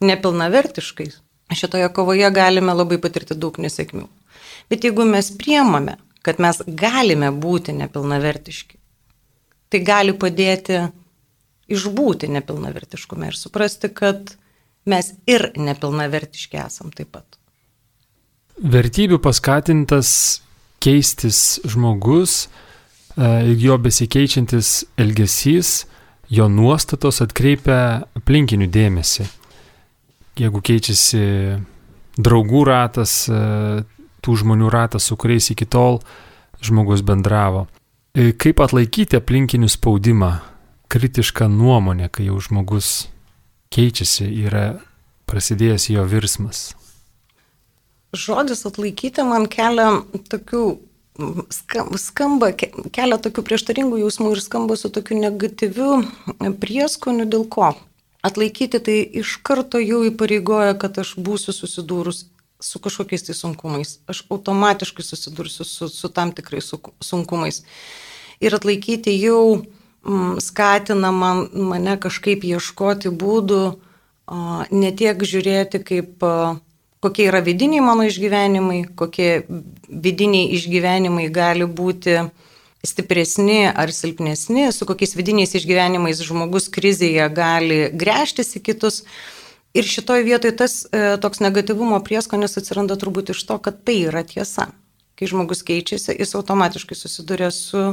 nepilnavertiškais, 0.00 1.20
šitoje 1.54 1.88
kovoje 1.94 2.30
galime 2.30 2.74
labai 2.74 2.98
patirti 3.00 3.36
daug 3.36 3.56
nesėkmių. 3.60 4.06
Bet 4.68 4.84
jeigu 4.84 5.06
mes 5.08 5.30
priemame, 5.38 5.96
kad 6.22 6.40
mes 6.42 6.60
galime 6.66 7.30
būti 7.32 7.72
nepilnavertiški, 7.76 8.76
tai 9.72 9.80
gali 9.84 10.12
padėti 10.16 10.88
išbūti 11.68 12.28
nepilnavertiškume 12.32 13.30
ir 13.30 13.36
suprasti, 13.36 13.88
kad 13.92 14.34
mes 14.88 15.12
ir 15.28 15.50
nepilnavertiški 15.56 16.60
esam 16.64 16.92
taip 16.94 17.12
pat. 17.16 17.38
Vertybių 18.58 19.20
paskatintas 19.22 20.10
keistis 20.82 21.60
žmogus, 21.68 22.48
e, 23.14 23.54
jo 23.58 23.78
besikeičiantis 23.78 24.84
elgesys, 24.98 25.86
jo 26.28 26.48
nuostatos 26.50 27.22
atkreipia 27.24 28.08
aplinkinių 28.18 28.68
dėmesį. 28.74 29.28
Jeigu 30.38 30.62
keičiasi 30.62 31.22
draugų 32.18 32.64
ratas, 32.66 33.28
e, 33.30 33.84
tų 34.22 34.36
žmonių 34.42 34.70
ratas, 34.70 35.06
su 35.06 35.16
kuriais 35.16 35.50
iki 35.54 35.66
tol 35.66 36.00
žmogus 36.62 37.02
bendravo. 37.06 37.66
E, 38.14 38.32
kaip 38.32 38.60
atlaikyti 38.60 39.18
aplinkinių 39.18 39.68
spaudimą, 39.70 40.32
kritišką 40.88 41.48
nuomonę, 41.52 42.08
kai 42.10 42.26
jau 42.26 42.40
žmogus 42.40 43.08
keičiasi, 43.74 44.28
yra 44.48 44.66
prasidėjęs 45.28 45.90
jo 45.92 46.04
virsmas? 46.08 46.68
žodis 48.12 48.64
atlaikyti 48.68 49.24
man 49.26 49.46
kelia 49.50 50.00
tokių, 50.30 50.62
skamba, 52.00 52.52
kelia 52.54 53.18
tokių 53.20 53.44
prieštaringų 53.44 54.00
jausmų 54.04 54.32
ir 54.36 54.42
skamba 54.44 54.78
su 54.78 54.90
tokiu 54.92 55.18
negatyviu 55.20 56.00
prieskoniu 56.62 57.28
dėl 57.28 57.46
ko. 57.50 57.74
Atlaikyti 58.24 58.80
tai 58.82 58.98
iš 59.20 59.36
karto 59.46 59.78
jau 59.78 60.02
įpareigoja, 60.08 60.74
kad 60.80 60.98
aš 60.98 61.14
būsiu 61.22 61.54
susidūrus 61.54 62.26
su 62.58 62.80
kažkokiais 62.82 63.28
tai 63.28 63.36
sunkumais. 63.38 63.98
Aš 64.10 64.24
automatiškai 64.34 65.04
susidursiu 65.06 65.66
su, 65.68 65.86
su 65.86 66.08
tam 66.10 66.32
tikrais 66.34 66.72
sunkumais. 67.04 67.62
Ir 68.42 68.54
atlaikyti 68.58 69.14
jau 69.14 69.62
skatina 70.40 71.10
man, 71.12 71.46
mane 71.52 71.96
kažkaip 72.00 72.44
ieškoti 72.46 73.10
būdų, 73.10 73.62
ne 74.70 74.90
tiek 74.96 75.22
žiūrėti 75.24 75.82
kaip 75.84 76.24
kokie 77.00 77.28
yra 77.30 77.40
vidiniai 77.44 77.84
mano 77.84 78.06
išgyvenimai, 78.08 78.82
kokie 78.98 79.44
vidiniai 79.88 80.52
išgyvenimai 80.58 81.28
gali 81.32 81.66
būti 81.66 82.18
stipresni 82.86 83.66
ar 83.68 83.90
silpnesni, 83.94 84.68
su 84.72 84.86
kokiais 84.86 85.16
vidiniais 85.18 85.54
išgyvenimais 85.58 86.22
žmogus 86.22 86.68
krizėje 86.74 87.26
gali 87.34 87.80
grėžtis 87.94 88.54
į 88.58 88.64
kitus. 88.70 89.02
Ir 89.76 89.84
šitoje 89.84 90.24
vietoje 90.24 90.54
tas 90.56 90.80
e, 90.86 91.18
toks 91.20 91.42
negatyvumo 91.44 91.98
prieskonis 92.06 92.56
atsiranda 92.58 92.96
turbūt 92.98 93.34
iš 93.34 93.42
to, 93.46 93.58
kad 93.62 93.82
tai 93.84 93.98
yra 94.08 94.22
tiesa. 94.26 94.70
Kai 95.18 95.28
žmogus 95.28 95.60
keičiasi, 95.66 96.14
jis 96.16 96.34
automatiškai 96.38 96.96
susiduria 96.96 97.50
su 97.54 97.92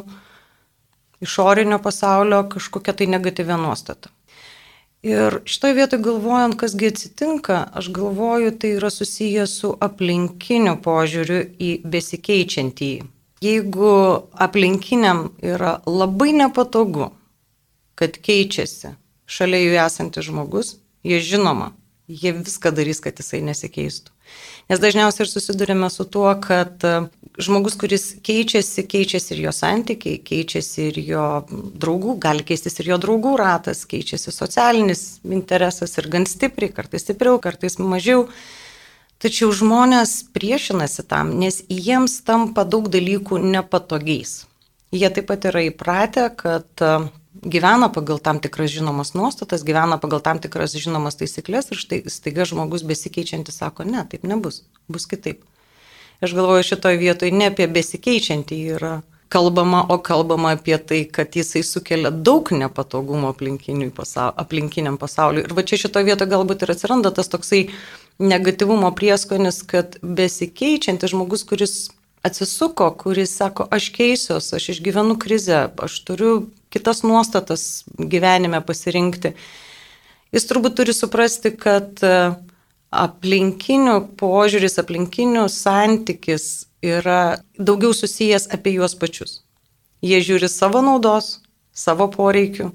išorinio 1.21 1.79
pasaulio 1.79 2.43
kažkokia 2.49 2.93
tai 2.93 3.07
negatyvia 3.07 3.57
nuostata. 3.57 4.09
Ir 5.05 5.39
šitoje 5.45 5.75
vietoje 5.77 6.01
galvojant, 6.01 6.55
kasgi 6.57 6.87
atsitinka, 6.89 7.59
aš 7.77 7.91
galvoju, 7.93 8.55
tai 8.57 8.71
yra 8.79 8.89
susijęs 8.89 9.51
su 9.61 9.69
aplinkiniu 9.85 10.79
požiūriu 10.81 11.43
į 11.61 11.69
besikeičiantį. 11.85 12.89
Jeigu 13.45 13.91
aplinkiniam 14.47 15.27
yra 15.45 15.75
labai 15.85 16.31
nepatogu, 16.33 17.11
kad 17.93 18.17
keičiasi 18.17 18.95
šalia 19.29 19.61
jų 19.61 19.77
esantis 19.85 20.25
žmogus, 20.25 20.75
jie 21.05 21.21
žinoma, 21.21 21.69
jie 22.07 22.33
viską 22.33 22.71
darys, 22.75 23.01
kad 23.01 23.17
jisai 23.19 23.41
nesikeistų. 23.45 24.13
Nes 24.69 24.81
dažniausiai 24.81 25.25
ir 25.25 25.29
susidurime 25.29 25.89
su 25.93 26.05
tuo, 26.09 26.27
kad 26.41 26.81
e, 26.85 26.93
žmogus, 27.41 27.77
kuris 27.81 28.07
keičiasi, 28.25 28.85
keičiasi 28.89 29.35
ir 29.35 29.43
jo 29.45 29.53
santykiai, 29.53 30.19
keičiasi 30.25 30.87
ir 30.89 30.99
jo 31.05 31.25
draugų, 31.51 32.17
gali 32.21 32.45
keistis 32.47 32.79
ir 32.81 32.89
jo 32.93 32.99
draugų 33.01 33.35
ratas, 33.41 33.85
keičiasi 33.89 34.33
socialinis 34.33 35.05
interesas 35.25 35.97
ir 35.99 36.09
gan 36.13 36.25
stipriai, 36.29 36.73
kartais 36.73 37.05
stipriau, 37.05 37.37
kartais 37.41 37.77
mažiau. 37.81 38.27
Tačiau 39.21 39.53
žmonės 39.55 40.25
priešinasi 40.35 41.05
tam, 41.07 41.37
nes 41.39 41.61
jiems 41.71 42.19
tampa 42.27 42.65
daug 42.67 42.89
dalykų 42.91 43.39
nepatogiais. 43.39 44.43
Jie 44.95 45.07
taip 45.13 45.29
pat 45.29 45.47
yra 45.49 45.63
įpratę, 45.69 46.27
kad 46.37 46.83
e, 46.83 46.97
gyvena 47.45 47.89
pagal 47.93 48.19
tam 48.19 48.39
tikras 48.43 48.71
žinomas 48.73 49.13
nuostatas, 49.13 49.63
gyvena 49.63 49.99
pagal 50.01 50.21
tam 50.25 50.41
tikras 50.41 50.75
žinomas 50.75 51.19
taisyklės 51.19 51.71
ir 51.71 51.81
štai 51.81 51.99
staiga 52.11 52.45
žmogus 52.49 52.85
besikeičiantis 52.87 53.61
sako, 53.61 53.85
ne, 53.87 54.03
taip 54.09 54.25
nebus, 54.27 54.63
bus 54.89 55.05
kitaip. 55.09 55.43
Aš 56.23 56.33
galvoju 56.33 56.63
šitoje 56.63 56.97
vietoje 56.97 57.35
ne 57.35 57.51
apie 57.51 57.67
besikeičiantį 57.67 58.61
yra 58.77 58.95
kalbama, 59.29 59.85
o 59.89 59.97
kalbama 59.97 60.53
apie 60.55 60.77
tai, 60.77 61.01
kad 61.11 61.35
jisai 61.35 61.63
sukelia 61.63 62.11
daug 62.11 62.51
nepatogumo 62.51 63.33
pasau, 63.95 64.31
aplinkiniam 64.37 64.97
pasauliu. 64.97 65.43
Ir 65.43 65.53
va 65.53 65.63
čia 65.63 65.77
šitoje 65.81 66.05
vietoje 66.05 66.31
galbūt 66.31 66.63
ir 66.63 66.71
atsiranda 66.71 67.11
tas 67.11 67.27
toksai 67.27 67.67
negativumo 68.19 68.91
prieskonis, 68.95 69.61
kad 69.63 69.97
besikeičiantis 70.01 71.11
žmogus, 71.11 71.43
kuris 71.43 71.89
atsisuko, 72.25 72.89
kuris 72.99 73.35
sako, 73.37 73.67
aš 73.71 73.89
keisiuos, 73.95 74.51
aš 74.57 74.69
išgyvenu 74.75 75.17
krizę, 75.21 75.67
aš 75.77 75.99
turiu 76.07 76.33
kitas 76.73 77.03
nuostatas 77.03 77.85
gyvenime 77.97 78.61
pasirinkti. 78.65 79.35
Jis 80.35 80.47
turbūt 80.49 80.75
turi 80.79 80.95
suprasti, 80.95 81.53
kad 81.55 82.01
e, 82.03 82.15
aplinkinių 82.91 83.99
požiūris, 84.19 84.79
aplinkinių 84.81 85.45
santykis 85.51 86.65
yra 86.85 87.37
daugiau 87.57 87.93
susijęs 87.95 88.49
apie 88.55 88.75
juos 88.75 88.97
pačius. 88.99 89.39
Jie 90.05 90.19
žiūri 90.25 90.49
savo 90.51 90.83
naudos, 90.85 91.39
savo 91.73 92.09
poreikių, 92.11 92.69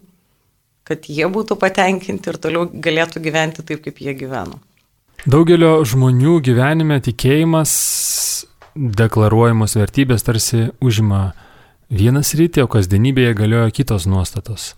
kad 0.89 1.07
jie 1.11 1.29
būtų 1.31 1.59
patenkinti 1.61 2.33
ir 2.33 2.41
toliau 2.43 2.67
galėtų 2.73 3.23
gyventi 3.23 3.67
taip, 3.67 3.85
kaip 3.85 4.01
jie 4.03 4.17
gyveno. 4.17 4.59
Daugelio 5.29 5.83
žmonių 5.85 6.39
gyvenime 6.41 6.97
tikėjimas, 7.05 7.73
deklaruojamos 8.81 9.77
vertybės 9.77 10.25
tarsi 10.25 10.71
užima 10.81 11.31
vienas 11.93 12.33
rytį, 12.39 12.65
o 12.65 12.71
kasdienybėje 12.71 13.37
galioja 13.37 13.75
kitos 13.75 14.07
nuostatos. 14.09 14.73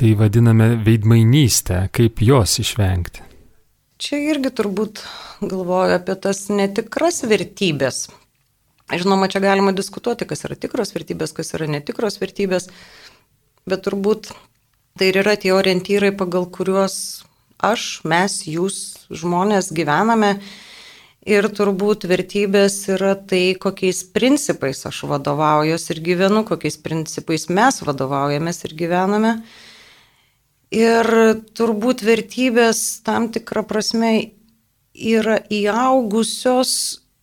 Tai 0.00 0.14
vadiname 0.18 0.72
veidmainystę, 0.84 1.84
kaip 1.94 2.22
jos 2.24 2.58
išvengti. 2.62 3.22
Čia 4.00 4.16
irgi 4.32 4.50
turbūt 4.56 5.02
galvoju 5.44 5.98
apie 5.98 6.16
tas 6.16 6.46
netikras 6.48 7.20
vertybės. 7.28 8.08
Žinoma, 8.90 9.28
čia 9.30 9.42
galima 9.44 9.74
diskutuoti, 9.76 10.26
kas 10.26 10.46
yra 10.48 10.56
tikros 10.58 10.94
vertybės, 10.96 11.34
kas 11.36 11.52
yra 11.54 11.68
netikros 11.70 12.16
vertybės, 12.18 12.70
bet 13.68 13.84
turbūt 13.86 14.32
tai 14.98 15.12
ir 15.12 15.20
yra 15.20 15.36
tie 15.38 15.52
orientyrai, 15.54 16.10
pagal 16.16 16.48
kuriuos 16.50 16.96
aš, 17.62 18.00
mes, 18.08 18.40
jūs, 18.48 18.80
žmonės 19.12 19.70
gyvename. 19.76 20.38
Ir 21.28 21.44
turbūt 21.52 22.06
vertybės 22.08 22.86
yra 22.88 23.12
tai, 23.12 23.52
kokiais 23.60 24.06
principais 24.08 24.78
aš 24.88 25.02
vadovaujuosi 25.04 25.92
ir 25.92 25.98
gyvenu, 26.00 26.46
kokiais 26.48 26.78
principais 26.80 27.44
mes 27.52 27.82
vadovaujamės 27.84 28.64
ir 28.64 28.72
gyvename. 28.78 29.34
Ir 30.72 31.04
turbūt 31.52 32.00
vertybės 32.06 33.02
tam 33.04 33.28
tikrą 33.34 33.66
prasme 33.68 34.30
yra 34.94 35.36
įaugusios 35.52 36.72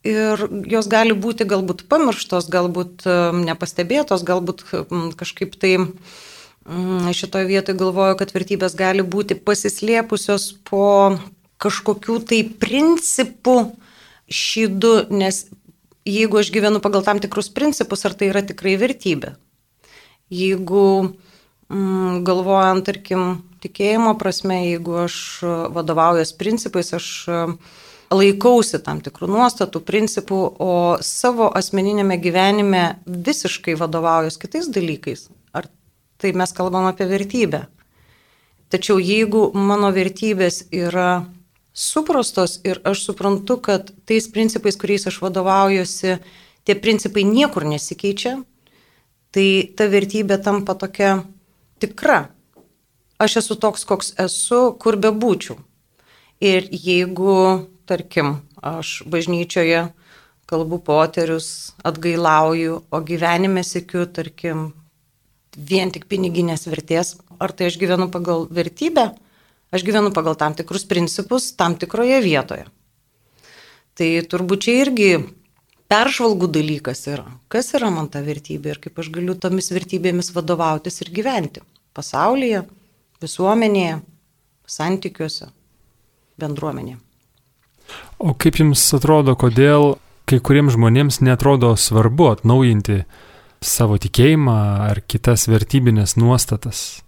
ir 0.05 0.45
jos 0.69 0.91
gali 0.91 1.17
būti 1.17 1.47
galbūt 1.49 1.87
pamirštos, 1.89 2.51
galbūt 2.53 3.07
um, 3.09 3.41
nepastebėtos, 3.47 4.21
galbūt 4.27 4.61
um, 4.77 5.09
kažkaip 5.17 5.57
tai 5.57 5.73
um, 5.79 7.09
šitoje 7.09 7.49
vietoje 7.49 7.79
galvoju, 7.81 8.19
kad 8.21 8.35
vertybės 8.35 8.77
gali 8.77 9.01
būti 9.01 9.39
pasislėpusios 9.41 10.51
po 10.69 11.17
kažkokių 11.57 12.21
tai 12.29 12.43
principų 12.61 13.57
šydų, 14.31 14.93
nes 15.13 15.45
jeigu 16.07 16.39
aš 16.39 16.51
gyvenu 16.55 16.81
pagal 16.83 17.03
tam 17.05 17.21
tikrus 17.23 17.49
principus, 17.53 18.05
ar 18.07 18.15
tai 18.17 18.31
yra 18.31 18.43
tikrai 18.45 18.75
vertybė. 18.79 19.35
Jeigu 20.33 20.85
mm, 21.71 22.23
galvojant, 22.27 22.85
tarkim, 22.87 23.27
tikėjimo 23.63 24.15
prasme, 24.19 24.61
jeigu 24.71 25.03
aš 25.05 25.17
vadovaujas 25.73 26.33
principais, 26.37 26.93
aš 26.95 27.09
laikausi 28.13 28.79
tam 28.83 29.01
tikrų 29.03 29.29
nuostatų, 29.31 29.81
principų, 29.87 30.41
o 30.63 30.73
savo 31.03 31.49
asmeninėme 31.59 32.19
gyvenime 32.23 32.83
visiškai 33.05 33.75
vadovaujas 33.79 34.39
kitais 34.39 34.69
dalykais. 34.71 35.27
Ar 35.55 35.67
tai 36.21 36.31
mes 36.37 36.53
kalbam 36.55 36.87
apie 36.87 37.07
vertybę? 37.09 37.65
Tačiau 38.71 38.99
jeigu 38.99 39.49
mano 39.55 39.91
vertybės 39.95 40.65
yra 40.75 41.25
suprastos 41.77 42.57
ir 42.65 42.81
aš 42.87 43.03
suprantu, 43.05 43.59
kad 43.61 43.91
tais 44.09 44.25
principais, 44.33 44.77
kuriais 44.79 45.05
aš 45.07 45.19
vadovaujuosi, 45.21 46.17
tie 46.65 46.75
principai 46.75 47.23
niekur 47.27 47.67
nesikeičia, 47.69 48.39
tai 49.29 49.47
ta 49.77 49.85
vertybė 49.91 50.39
tampa 50.41 50.73
tokia 50.73 51.21
tikra. 51.77 52.31
Aš 53.21 53.39
esu 53.43 53.57
toks, 53.61 53.85
koks 53.85 54.15
esu, 54.21 54.73
kur 54.81 54.97
bebūčiau. 54.97 55.57
Ir 56.41 56.65
jeigu 56.69 57.67
tarkim, 57.89 58.41
aš 58.57 59.03
bažnyčioje 59.09 59.87
kalbu 60.49 60.79
poterius, 60.81 61.75
atgailauju, 61.85 62.81
o 62.89 62.99
gyvenime 63.05 63.63
sėkiu, 63.65 64.05
tarkim, 64.09 64.71
vien 65.57 65.91
tik 65.91 66.05
piniginės 66.09 66.67
vertės, 66.69 67.17
ar 67.41 67.53
tai 67.53 67.69
aš 67.69 67.77
gyvenu 67.81 68.07
pagal 68.13 68.45
vertybę, 68.53 69.09
aš 69.71 69.85
gyvenu 69.87 70.13
pagal 70.15 70.37
tam 70.39 70.55
tikrus 70.57 70.87
principus 70.87 71.51
tam 71.57 71.75
tikroje 71.79 72.21
vietoje. 72.23 72.67
Tai 73.97 74.09
turbūt 74.29 74.67
čia 74.67 74.75
irgi 74.83 75.11
peržvalgų 75.89 76.49
dalykas 76.53 77.05
yra. 77.09 77.25
Kas 77.51 77.71
yra 77.77 77.89
man 77.93 78.11
ta 78.11 78.21
vertybė 78.25 78.75
ir 78.75 78.81
kaip 78.83 78.99
aš 79.01 79.09
galiu 79.15 79.35
tomis 79.39 79.71
vertybėmis 79.73 80.33
vadovautis 80.35 81.01
ir 81.01 81.11
gyventi 81.15 81.63
pasaulyje, 81.97 82.61
visuomenėje, 83.23 84.01
santykiuose, 84.69 85.49
bendruomenėje. 86.37 86.99
O 88.19 88.35
kaip 88.37 88.59
jums 88.59 88.83
atrodo, 88.93 89.33
kodėl 89.39 89.95
kai 90.27 90.41
kuriems 90.43 90.75
žmonėms 90.75 91.21
netrodo 91.23 91.71
svarbu 91.79 92.33
atnaujinti 92.35 92.99
savo 93.63 93.97
tikėjimą 93.97 94.57
ar 94.91 95.01
kitas 95.07 95.47
vertybinės 95.49 96.17
nuostatas? 96.19 97.06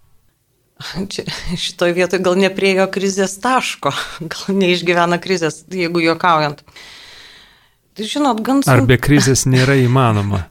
Čia, 1.12 1.26
šitoje 1.56 1.96
vietoje 1.96 2.22
gal 2.24 2.38
nepriejo 2.40 2.86
krizės 2.92 3.36
taško, 3.42 3.92
gal 4.32 4.56
neišgyvena 4.56 5.20
krizės, 5.22 5.64
jeigu 5.70 6.02
juokaujant. 6.04 6.64
Tai 7.98 8.06
žinot, 8.06 8.38
gan 8.46 8.62
sunku. 8.62 8.72
Ar 8.72 8.86
be 8.86 8.96
krizės 9.02 9.42
nėra 9.50 9.74
įmanoma 9.82 10.44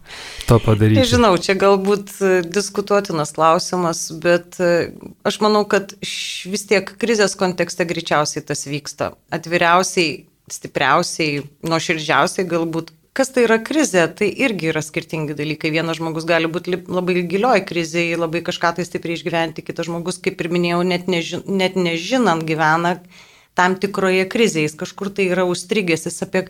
to 0.49 0.59
padaryti? 0.61 1.07
Žinau, 1.07 1.31
čia 1.41 1.55
galbūt 1.57 2.11
e, 2.19 2.31
diskutuotinas 2.45 3.31
klausimas, 3.33 4.03
bet 4.21 4.59
e, 4.59 4.91
aš 5.25 5.39
manau, 5.41 5.63
kad 5.71 5.95
vis 6.03 6.65
tiek 6.69 6.91
krizės 6.99 7.37
kontekste 7.39 7.87
greičiausiai 7.89 8.43
tas 8.45 8.67
vyksta. 8.67 9.13
Atviriausiai 9.33 10.27
stipriausiai, 10.53 11.43
nuoširdžiausiai 11.65 12.47
galbūt. 12.49 12.93
Kas 13.17 13.31
tai 13.33 13.43
yra 13.47 13.57
krizė, 13.65 14.03
tai 14.15 14.29
irgi 14.29 14.69
yra 14.71 14.83
skirtingi 14.85 15.33
dalykai. 15.35 15.71
Vienas 15.73 15.97
žmogus 15.97 16.27
gali 16.29 16.49
būti 16.51 16.77
labai 16.77 17.23
gilioj 17.27 17.63
krizėje, 17.67 18.19
labai 18.19 18.43
kažką 18.45 18.75
tai 18.77 18.85
stipriai 18.85 19.17
išgyventi, 19.17 19.65
kitas 19.65 19.89
žmogus, 19.89 20.21
kaip 20.23 20.39
ir 20.39 20.51
minėjau, 20.53 20.83
net, 20.87 21.09
neži 21.11 21.41
net 21.49 21.75
nežinant 21.79 22.45
gyvena 22.47 22.99
tam 23.57 23.75
tikroje 23.81 24.27
krizėje, 24.29 24.69
jis 24.69 24.77
kažkur 24.79 25.09
tai 25.15 25.25
yra 25.33 25.43
užstrigęs, 25.49 26.05
jis 26.07 26.21
apie 26.23 26.45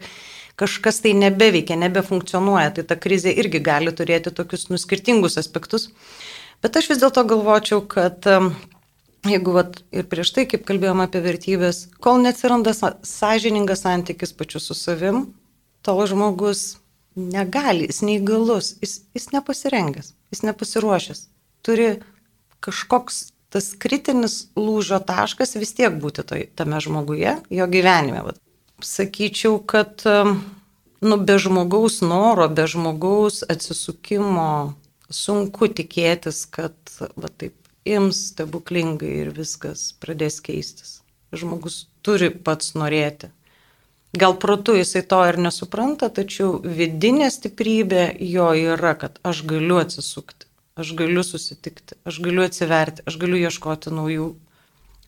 kažkas 0.60 1.00
tai 1.06 1.16
nebeveikia, 1.18 1.80
nebefunkcionuoja, 1.80 2.74
tai 2.76 2.84
ta 2.92 3.00
krizė 3.00 3.32
irgi 3.40 3.64
gali 3.64 3.96
turėti 3.96 4.36
tokius 4.36 4.68
nuskirtingus 4.70 5.40
aspektus. 5.40 5.88
Bet 6.60 6.76
aš 6.76 6.92
vis 6.92 7.00
dėlto 7.00 7.24
galvočiau, 7.24 7.80
kad 7.88 8.28
jeigu 9.28 9.56
vat, 9.56 9.80
ir 9.96 10.08
prieš 10.12 10.34
tai, 10.36 10.46
kaip 10.52 10.68
kalbėjome 10.68 11.08
apie 11.08 11.24
vertybės, 11.24 11.86
kol 12.04 12.20
neatsiranda 12.24 12.76
sąžiningas 12.76 13.88
santykis 13.88 14.36
pačiu 14.36 14.62
su 14.64 14.76
savim, 14.76 15.30
tol 15.90 16.06
žmogus 16.10 16.78
negali, 17.18 17.90
jis 17.90 18.04
neįgalus, 18.06 18.76
jis, 18.84 19.00
jis 19.18 19.28
nepasirengęs, 19.34 20.14
jis 20.30 20.46
nepasiruošęs. 20.46 21.26
Turi 21.66 21.90
kažkoks 22.64 23.32
tas 23.50 23.72
kritinis 23.82 24.44
lūžio 24.58 25.00
taškas 25.02 25.58
vis 25.58 25.74
tiek 25.74 25.96
būti 26.02 26.24
toj, 26.28 26.46
tame 26.56 26.78
žmoguje, 26.84 27.40
jo 27.50 27.68
gyvenime. 27.72 28.22
Vat. 28.28 28.38
Sakyčiau, 28.86 29.58
kad 29.66 30.06
nu, 30.06 31.18
be 31.18 31.40
žmogaus 31.42 32.00
noro, 32.06 32.46
be 32.48 32.68
žmogaus 32.70 33.42
atsisukimo 33.50 34.76
sunku 35.10 35.72
tikėtis, 35.74 36.46
kad 36.46 36.78
va, 37.18 37.32
taip 37.34 37.58
ims 37.90 38.30
stebuklingai 38.34 39.16
ir 39.24 39.34
viskas 39.34 39.90
pradės 40.00 40.40
keistis. 40.46 41.00
Žmogus 41.34 41.88
turi 42.06 42.30
pats 42.30 42.76
norėti. 42.78 43.34
Gal 44.18 44.34
protu 44.42 44.74
jisai 44.74 45.04
to 45.06 45.20
ir 45.30 45.38
nesupranta, 45.38 46.10
tačiau 46.10 46.58
vidinė 46.66 47.28
stiprybė 47.30 48.16
jo 48.26 48.48
yra, 48.58 48.96
kad 48.98 49.20
aš 49.22 49.44
galiu 49.46 49.78
atsisukti, 49.84 50.48
aš 50.82 50.96
galiu 50.98 51.22
susitikti, 51.26 52.00
aš 52.10 52.18
galiu 52.26 52.42
atsiverti, 52.48 53.06
aš 53.06 53.20
galiu 53.22 53.38
ieškoti 53.44 53.94
naujų 53.94 54.32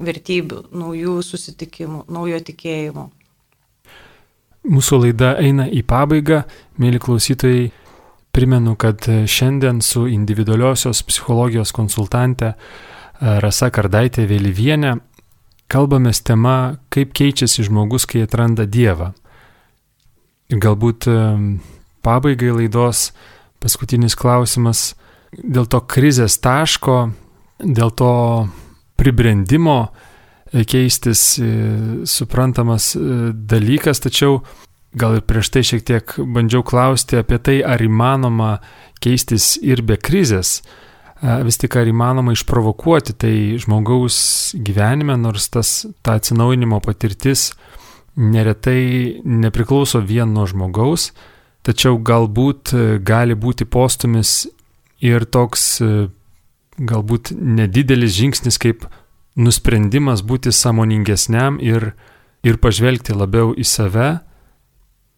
vertybių, 0.05 0.61
naujų 0.83 1.17
susitikimų, 1.25 2.05
naujo 2.13 2.43
tikėjimo. 2.45 3.09
Mūsų 4.69 4.99
laida 5.07 5.33
eina 5.41 5.65
į 5.65 5.81
pabaigą, 5.89 6.43
mėly 6.77 7.01
klausytojai. 7.01 7.71
Primenu, 8.31 8.77
kad 8.79 9.03
šiandien 9.27 9.81
su 9.83 10.05
individualiosios 10.07 11.01
psichologijos 11.03 11.73
konsultante 11.75 12.53
Rasa 13.19 13.67
Kardaitė 13.73 14.23
Vėlyvienė 14.29 14.93
kalbamės 15.71 16.21
tema, 16.27 16.77
kaip 16.93 17.13
keičiasi 17.17 17.65
žmogus, 17.67 18.07
kai 18.09 18.25
atranda 18.25 18.67
Dievą. 18.67 19.11
Ir 20.51 20.59
galbūt 20.59 21.07
e, 21.07 21.17
pabaigai 22.03 22.51
laidos 22.57 23.11
paskutinis 23.63 24.17
klausimas 24.19 24.91
dėl 25.31 25.69
to 25.71 25.79
krizės 25.87 26.35
taško, 26.43 26.97
dėl 27.61 27.93
to 27.95 28.11
pribrendimo 28.99 29.77
e, 29.87 30.65
keistis 30.67 31.23
e, 31.39 31.51
suprantamas 32.09 32.91
dalykas, 33.31 34.03
tačiau 34.03 34.41
gal 34.91 35.17
ir 35.19 35.23
prieš 35.23 35.53
tai 35.53 35.63
šiek 35.63 35.85
tiek 35.87 36.15
bandžiau 36.19 36.65
klausti 36.67 37.21
apie 37.21 37.39
tai, 37.39 37.61
ar 37.63 37.79
įmanoma 37.79 38.57
keistis 39.01 39.55
ir 39.63 39.85
be 39.87 39.95
krizės. 39.95 40.59
Vis 41.21 41.59
tik 41.61 41.75
ar 41.77 41.85
įmanoma 41.85 42.33
išprovokuoti 42.33 43.13
tai 43.13 43.33
žmogaus 43.61 44.15
gyvenime, 44.57 45.13
nors 45.21 45.51
tas 45.53 45.83
ta 46.01 46.15
atsinaujinimo 46.17 46.79
patirtis 46.81 47.51
neretai 48.17 49.21
nepriklauso 49.23 50.01
vien 50.01 50.33
nuo 50.33 50.47
žmogaus, 50.49 51.11
tačiau 51.61 51.99
galbūt 52.01 52.73
e, 52.73 52.81
gali 53.05 53.37
būti 53.37 53.69
postumis 53.69 54.47
ir 54.97 55.27
toks 55.29 55.67
e, 55.85 55.91
galbūt 56.81 57.35
nedidelis 57.37 58.17
žingsnis 58.17 58.57
kaip 58.57 58.89
nusprendimas 59.37 60.25
būti 60.25 60.49
samoningesniam 60.49 61.61
ir, 61.61 61.91
ir 62.41 62.57
pažvelgti 62.57 63.13
labiau 63.13 63.53
į 63.53 63.67
save, 63.69 64.09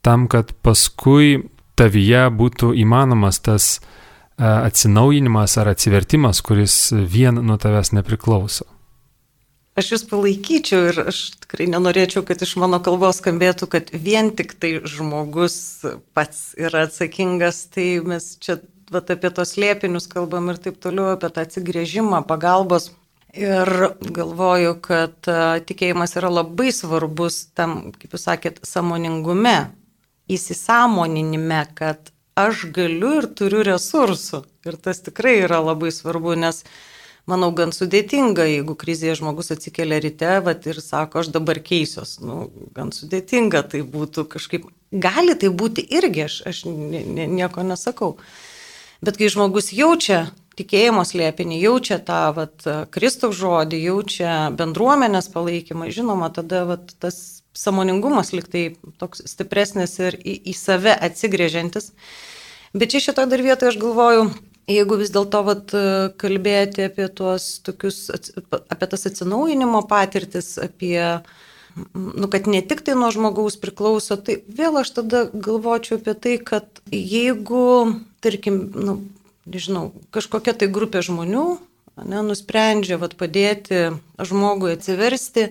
tam, 0.04 0.28
kad 0.28 0.52
paskui 0.68 1.48
tavyje 1.80 2.28
būtų 2.36 2.76
įmanomas 2.84 3.40
tas 3.40 3.78
e, 3.80 4.03
atsinaujinimas 4.38 5.58
ar 5.62 5.74
atsivertimas, 5.74 6.42
kuris 6.42 6.78
vien 6.92 7.38
nuo 7.46 7.58
tavęs 7.62 7.94
nepriklauso. 7.94 8.66
Aš 9.74 9.88
jūs 9.90 10.04
palaikyčiau 10.06 10.90
ir 10.92 11.00
aš 11.10 11.20
tikrai 11.42 11.66
nenorėčiau, 11.74 12.22
kad 12.28 12.42
iš 12.46 12.52
mano 12.62 12.78
kalbos 12.86 13.18
skambėtų, 13.22 13.70
kad 13.74 13.88
vien 13.90 14.30
tik 14.38 14.54
tai 14.62 14.76
žmogus 14.86 15.56
pats 16.14 16.52
yra 16.62 16.84
atsakingas, 16.86 17.64
tai 17.74 17.88
mes 18.06 18.36
čia 18.38 18.60
vat, 18.94 19.10
apie 19.10 19.32
tos 19.34 19.56
liepinius 19.58 20.06
kalbam 20.12 20.52
ir 20.54 20.60
taip 20.62 20.78
toliau, 20.84 21.16
apie 21.16 21.32
tą 21.34 21.48
atsigrėžimą, 21.48 22.22
pagalbos. 22.30 22.92
Ir 23.34 23.66
galvoju, 24.14 24.76
kad 24.86 25.30
tikėjimas 25.66 26.14
yra 26.20 26.30
labai 26.30 26.70
svarbus 26.70 27.48
tam, 27.58 27.90
kaip 27.98 28.14
jūs 28.14 28.28
sakėt, 28.28 28.60
samoningume, 28.62 29.72
įsisamoninime, 30.30 31.64
kad 31.74 32.14
aš 32.36 32.66
galiu 32.74 33.20
ir 33.22 33.30
turiu 33.38 33.64
resursų. 33.68 34.44
Ir 34.68 34.78
tas 34.82 35.02
tikrai 35.04 35.38
yra 35.44 35.60
labai 35.64 35.92
svarbu, 35.94 36.36
nes 36.40 36.64
manau, 37.30 37.52
gan 37.56 37.74
sudėtinga, 37.76 38.46
jeigu 38.50 38.76
krizėje 38.80 39.20
žmogus 39.22 39.54
atsikelia 39.56 40.00
ryte 40.04 40.38
vat, 40.46 40.68
ir 40.68 40.80
sako, 40.84 41.24
aš 41.24 41.32
dabar 41.36 41.60
keisiuos. 41.64 42.18
Nu, 42.24 42.48
gan 42.76 42.94
sudėtinga 42.96 43.64
tai 43.74 43.84
būtų 43.88 44.28
kažkaip. 44.32 44.70
Gali 44.94 45.36
tai 45.40 45.50
būti 45.50 45.86
irgi, 45.90 46.28
aš, 46.28 46.40
aš 46.50 46.64
nieko 46.70 47.66
nesakau. 47.66 48.16
Bet 49.04 49.18
kai 49.20 49.28
žmogus 49.32 49.74
jaučia 49.76 50.28
tikėjimo 50.58 51.02
slėpinį, 51.08 51.58
jaučia 51.64 51.98
tą 52.06 52.28
vat, 52.38 52.66
Kristaus 52.94 53.36
žodį, 53.40 53.80
jaučia 53.90 54.34
bendruomenės 54.54 55.32
palaikymą, 55.34 55.90
žinoma, 55.92 56.30
tada 56.34 56.64
vat, 56.70 56.94
tas 57.02 57.43
samoningumas 57.58 58.34
liktai 58.34 58.76
toks 59.02 59.24
stipresnis 59.30 60.00
ir 60.02 60.18
į, 60.18 60.40
į 60.52 60.56
save 60.58 60.96
atsigrėžiantis. 61.10 61.92
Bet 62.74 62.94
čia 62.94 63.04
šitoje 63.08 63.30
dar 63.30 63.46
vietoje 63.46 63.74
aš 63.74 63.80
galvoju, 63.82 64.28
Jeigu 64.64 64.96
vis 64.96 65.12
dėlto 65.12 65.42
kalbėti 66.22 66.86
apie 66.88 67.10
tuos 67.12 67.60
tokius, 67.68 68.08
apie 68.54 68.88
tas 68.88 69.02
atsinaujinimo 69.10 69.82
patirtis, 69.90 70.54
apie, 70.56 71.20
nu, 71.76 72.30
kad 72.32 72.48
ne 72.48 72.62
tik 72.64 72.80
tai 72.88 72.96
nuo 72.96 73.10
žmogaus 73.12 73.60
priklauso, 73.60 74.16
tai 74.16 74.40
vėl 74.48 74.80
aš 74.80 74.94
tada 75.02 75.26
galvočiau 75.34 76.00
apie 76.00 76.16
tai, 76.16 76.38
kad 76.40 76.80
jeigu, 76.88 78.00
tarkim, 78.24 78.62
nu, 78.72 78.96
nežinau, 79.44 79.90
kažkokia 80.16 80.56
tai 80.56 80.72
grupė 80.72 81.04
žmonių 81.04 81.44
ne, 82.00 82.24
nusprendžia 82.24 82.96
vat, 83.02 83.18
padėti 83.20 83.90
žmogui 84.16 84.78
atsiversti, 84.78 85.50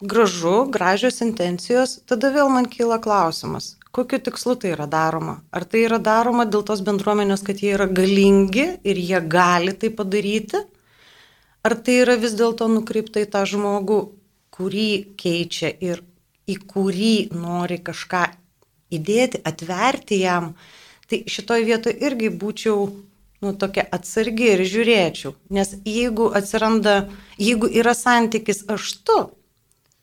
gražu, 0.00 0.66
gražios 0.70 1.20
intencijos, 1.24 1.98
tada 2.06 2.30
vėl 2.34 2.50
man 2.52 2.68
kyla 2.70 3.00
klausimas, 3.02 3.76
kokiu 3.90 4.20
tikslu 4.22 4.54
tai 4.54 4.72
yra 4.76 4.86
daroma. 4.86 5.40
Ar 5.50 5.66
tai 5.66 5.84
yra 5.88 5.98
daroma 5.98 6.46
dėl 6.46 6.62
tos 6.66 6.82
bendruomenės, 6.86 7.42
kad 7.46 7.58
jie 7.62 7.74
yra 7.74 7.88
galingi 7.90 8.68
ir 8.86 9.00
jie 9.02 9.20
gali 9.26 9.74
tai 9.74 9.90
padaryti, 9.90 10.62
ar 11.66 11.74
tai 11.74 12.00
yra 12.04 12.18
vis 12.20 12.36
dėlto 12.38 12.70
nukreipta 12.70 13.24
į 13.24 13.30
tą 13.32 13.42
žmogų, 13.50 14.00
kurį 14.54 14.90
keičia 15.18 15.72
ir 15.82 16.02
į 16.48 16.56
kurį 16.70 17.30
nori 17.34 17.78
kažką 17.82 18.24
įdėti, 18.94 19.42
atverti 19.44 20.22
jam. 20.22 20.54
Tai 21.08 21.24
šitoje 21.28 21.64
vietoje 21.64 21.98
irgi 22.06 22.30
būčiau 22.30 22.86
nu, 23.42 23.52
tokia 23.54 23.84
atsargi 23.94 24.52
ir 24.54 24.62
žiūrėčiau. 24.66 25.34
Nes 25.54 25.74
jeigu 25.86 26.30
atsiranda, 26.34 27.08
jeigu 27.38 27.68
yra 27.70 27.94
santykis 27.96 28.64
aš 28.70 28.92
tu, 29.06 29.18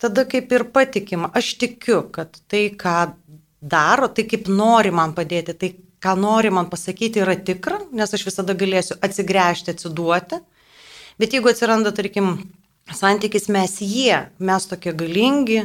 tada 0.05 0.25
kaip 0.29 0.53
ir 0.53 0.67
patikima, 0.75 1.31
aš 1.33 1.55
tikiu, 1.61 2.03
kad 2.13 2.37
tai, 2.51 2.67
ką 2.77 3.15
daro, 3.61 4.09
tai 4.13 4.27
kaip 4.29 4.49
nori 4.51 4.93
man 4.93 5.15
padėti, 5.17 5.55
tai 5.57 5.71
ką 6.05 6.13
nori 6.19 6.51
man 6.53 6.69
pasakyti 6.69 7.23
yra 7.23 7.33
tikra, 7.47 7.79
nes 7.95 8.13
aš 8.13 8.27
visada 8.27 8.53
galėsiu 8.57 8.99
atsigręžti, 9.01 9.73
atsiduoti. 9.73 10.41
Bet 11.17 11.33
jeigu 11.33 11.49
atsiranda, 11.49 11.93
tarkim, 11.95 12.35
santykis 12.93 13.49
mes 13.49 13.79
jie, 13.81 14.19
mes 14.37 14.69
tokie 14.69 14.93
galingi, 14.93 15.63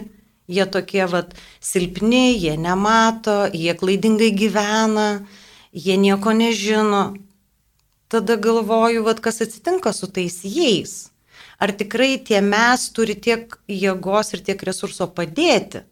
jie 0.48 0.66
tokie 0.66 1.04
vat, 1.10 1.34
silpni, 1.60 2.38
jie 2.38 2.56
nemato, 2.56 3.44
jie 3.52 3.74
klaidingai 3.76 4.30
gyvena, 4.32 5.08
jie 5.74 5.98
nieko 6.00 6.32
nežino, 6.32 7.04
tada 8.10 8.38
galvoju, 8.40 9.04
vat, 9.04 9.20
kas 9.20 9.42
atsitinka 9.44 9.92
su 9.92 10.08
tais 10.08 10.40
jais. 10.46 11.09
Ar 11.60 11.72
tikrai 11.76 12.14
tie 12.24 12.40
mes 12.40 12.88
turi 12.96 13.18
tiek 13.20 13.52
jėgos 13.68 14.32
ir 14.32 14.44
tiek 14.46 14.62
resurso 14.64 15.08
padėti? 15.12 15.84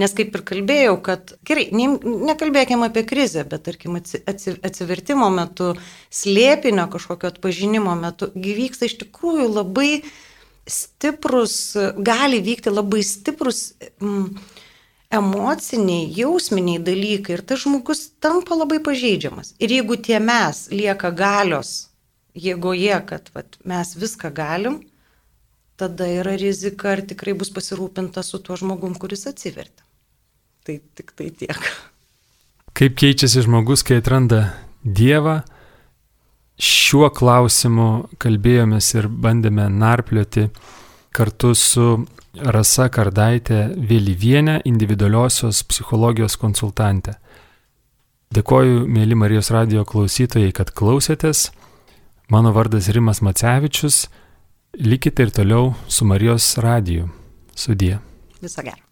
Nes 0.00 0.10
kaip 0.16 0.34
ir 0.34 0.42
kalbėjau, 0.42 0.94
kad 1.06 1.34
gerai, 1.46 1.68
ne, 1.76 1.86
nekalbėkime 2.30 2.88
apie 2.88 3.04
krizę, 3.06 3.44
bet 3.46 3.62
tarkim 3.68 4.00
atsi, 4.00 4.18
atsi, 4.26 4.56
atsivertimo 4.66 5.28
metu, 5.30 5.74
slėpinio 6.10 6.88
kažkokio 6.90 7.30
atpažinimo 7.30 7.94
metu 8.00 8.32
gyvyksta 8.34 8.88
iš 8.88 8.96
tikrųjų 9.04 9.46
labai 9.52 9.90
stiprus, 10.66 11.76
gali 12.02 12.40
vykti 12.42 12.72
labai 12.72 13.04
stiprus 13.06 13.60
mm, 14.02 14.32
emociniai, 15.14 16.08
jausminiai 16.16 16.82
dalykai 16.82 17.36
ir 17.36 17.44
tas 17.46 17.62
žmogus 17.62 18.08
tampa 18.24 18.58
labai 18.58 18.80
pažeidžiamas. 18.82 19.54
Ir 19.62 19.76
jeigu 19.76 20.00
tie 20.00 20.18
mes 20.18 20.64
lieka 20.74 21.12
galios 21.14 21.92
jėgoje, 22.34 22.98
kad 23.06 23.30
vat, 23.36 23.60
mes 23.62 23.94
viską 23.94 24.32
galim, 24.34 24.80
tada 25.80 26.06
yra 26.10 26.36
rizika, 26.40 26.92
ar 26.94 27.02
tikrai 27.06 27.34
bus 27.38 27.50
pasirūpinta 27.54 28.22
su 28.22 28.40
tuo 28.42 28.56
žmogum, 28.58 28.94
kuris 29.00 29.26
atsivertė. 29.30 29.82
Tai 30.64 30.78
tik 30.96 31.12
tai 31.18 31.28
tiek. 31.30 31.66
Kaip 32.74 32.96
keičiasi 32.98 33.44
žmogus, 33.44 33.84
kai 33.86 34.00
atranda 34.00 34.48
Dievą? 34.84 35.42
Šiuo 36.54 37.08
klausimu 37.10 37.88
kalbėjomės 38.22 38.92
ir 38.94 39.08
bandėme 39.10 39.66
narplioti 39.70 40.48
kartu 41.14 41.50
su 41.58 41.86
Rasa 42.34 42.88
Kardaitė 42.90 43.68
Vėlyvienė, 43.74 44.60
individualiosios 44.66 45.62
psichologijos 45.70 46.38
konsultantė. 46.38 47.14
Dėkoju, 48.34 48.86
mėly 48.90 49.14
Marijos 49.14 49.52
radio 49.54 49.84
klausytojai, 49.86 50.50
kad 50.54 50.72
klausėtės. 50.74 51.52
Mano 52.34 52.50
vardas 52.56 52.88
Rimas 52.90 53.20
Macevičius. 53.22 54.08
Likite 54.76 55.22
ir 55.22 55.30
toliau 55.30 55.74
su 55.86 56.04
Marijos 56.04 56.56
radiju. 56.58 57.08
Sudie. 57.54 57.98
Viso 58.40 58.62
gero. 58.62 58.83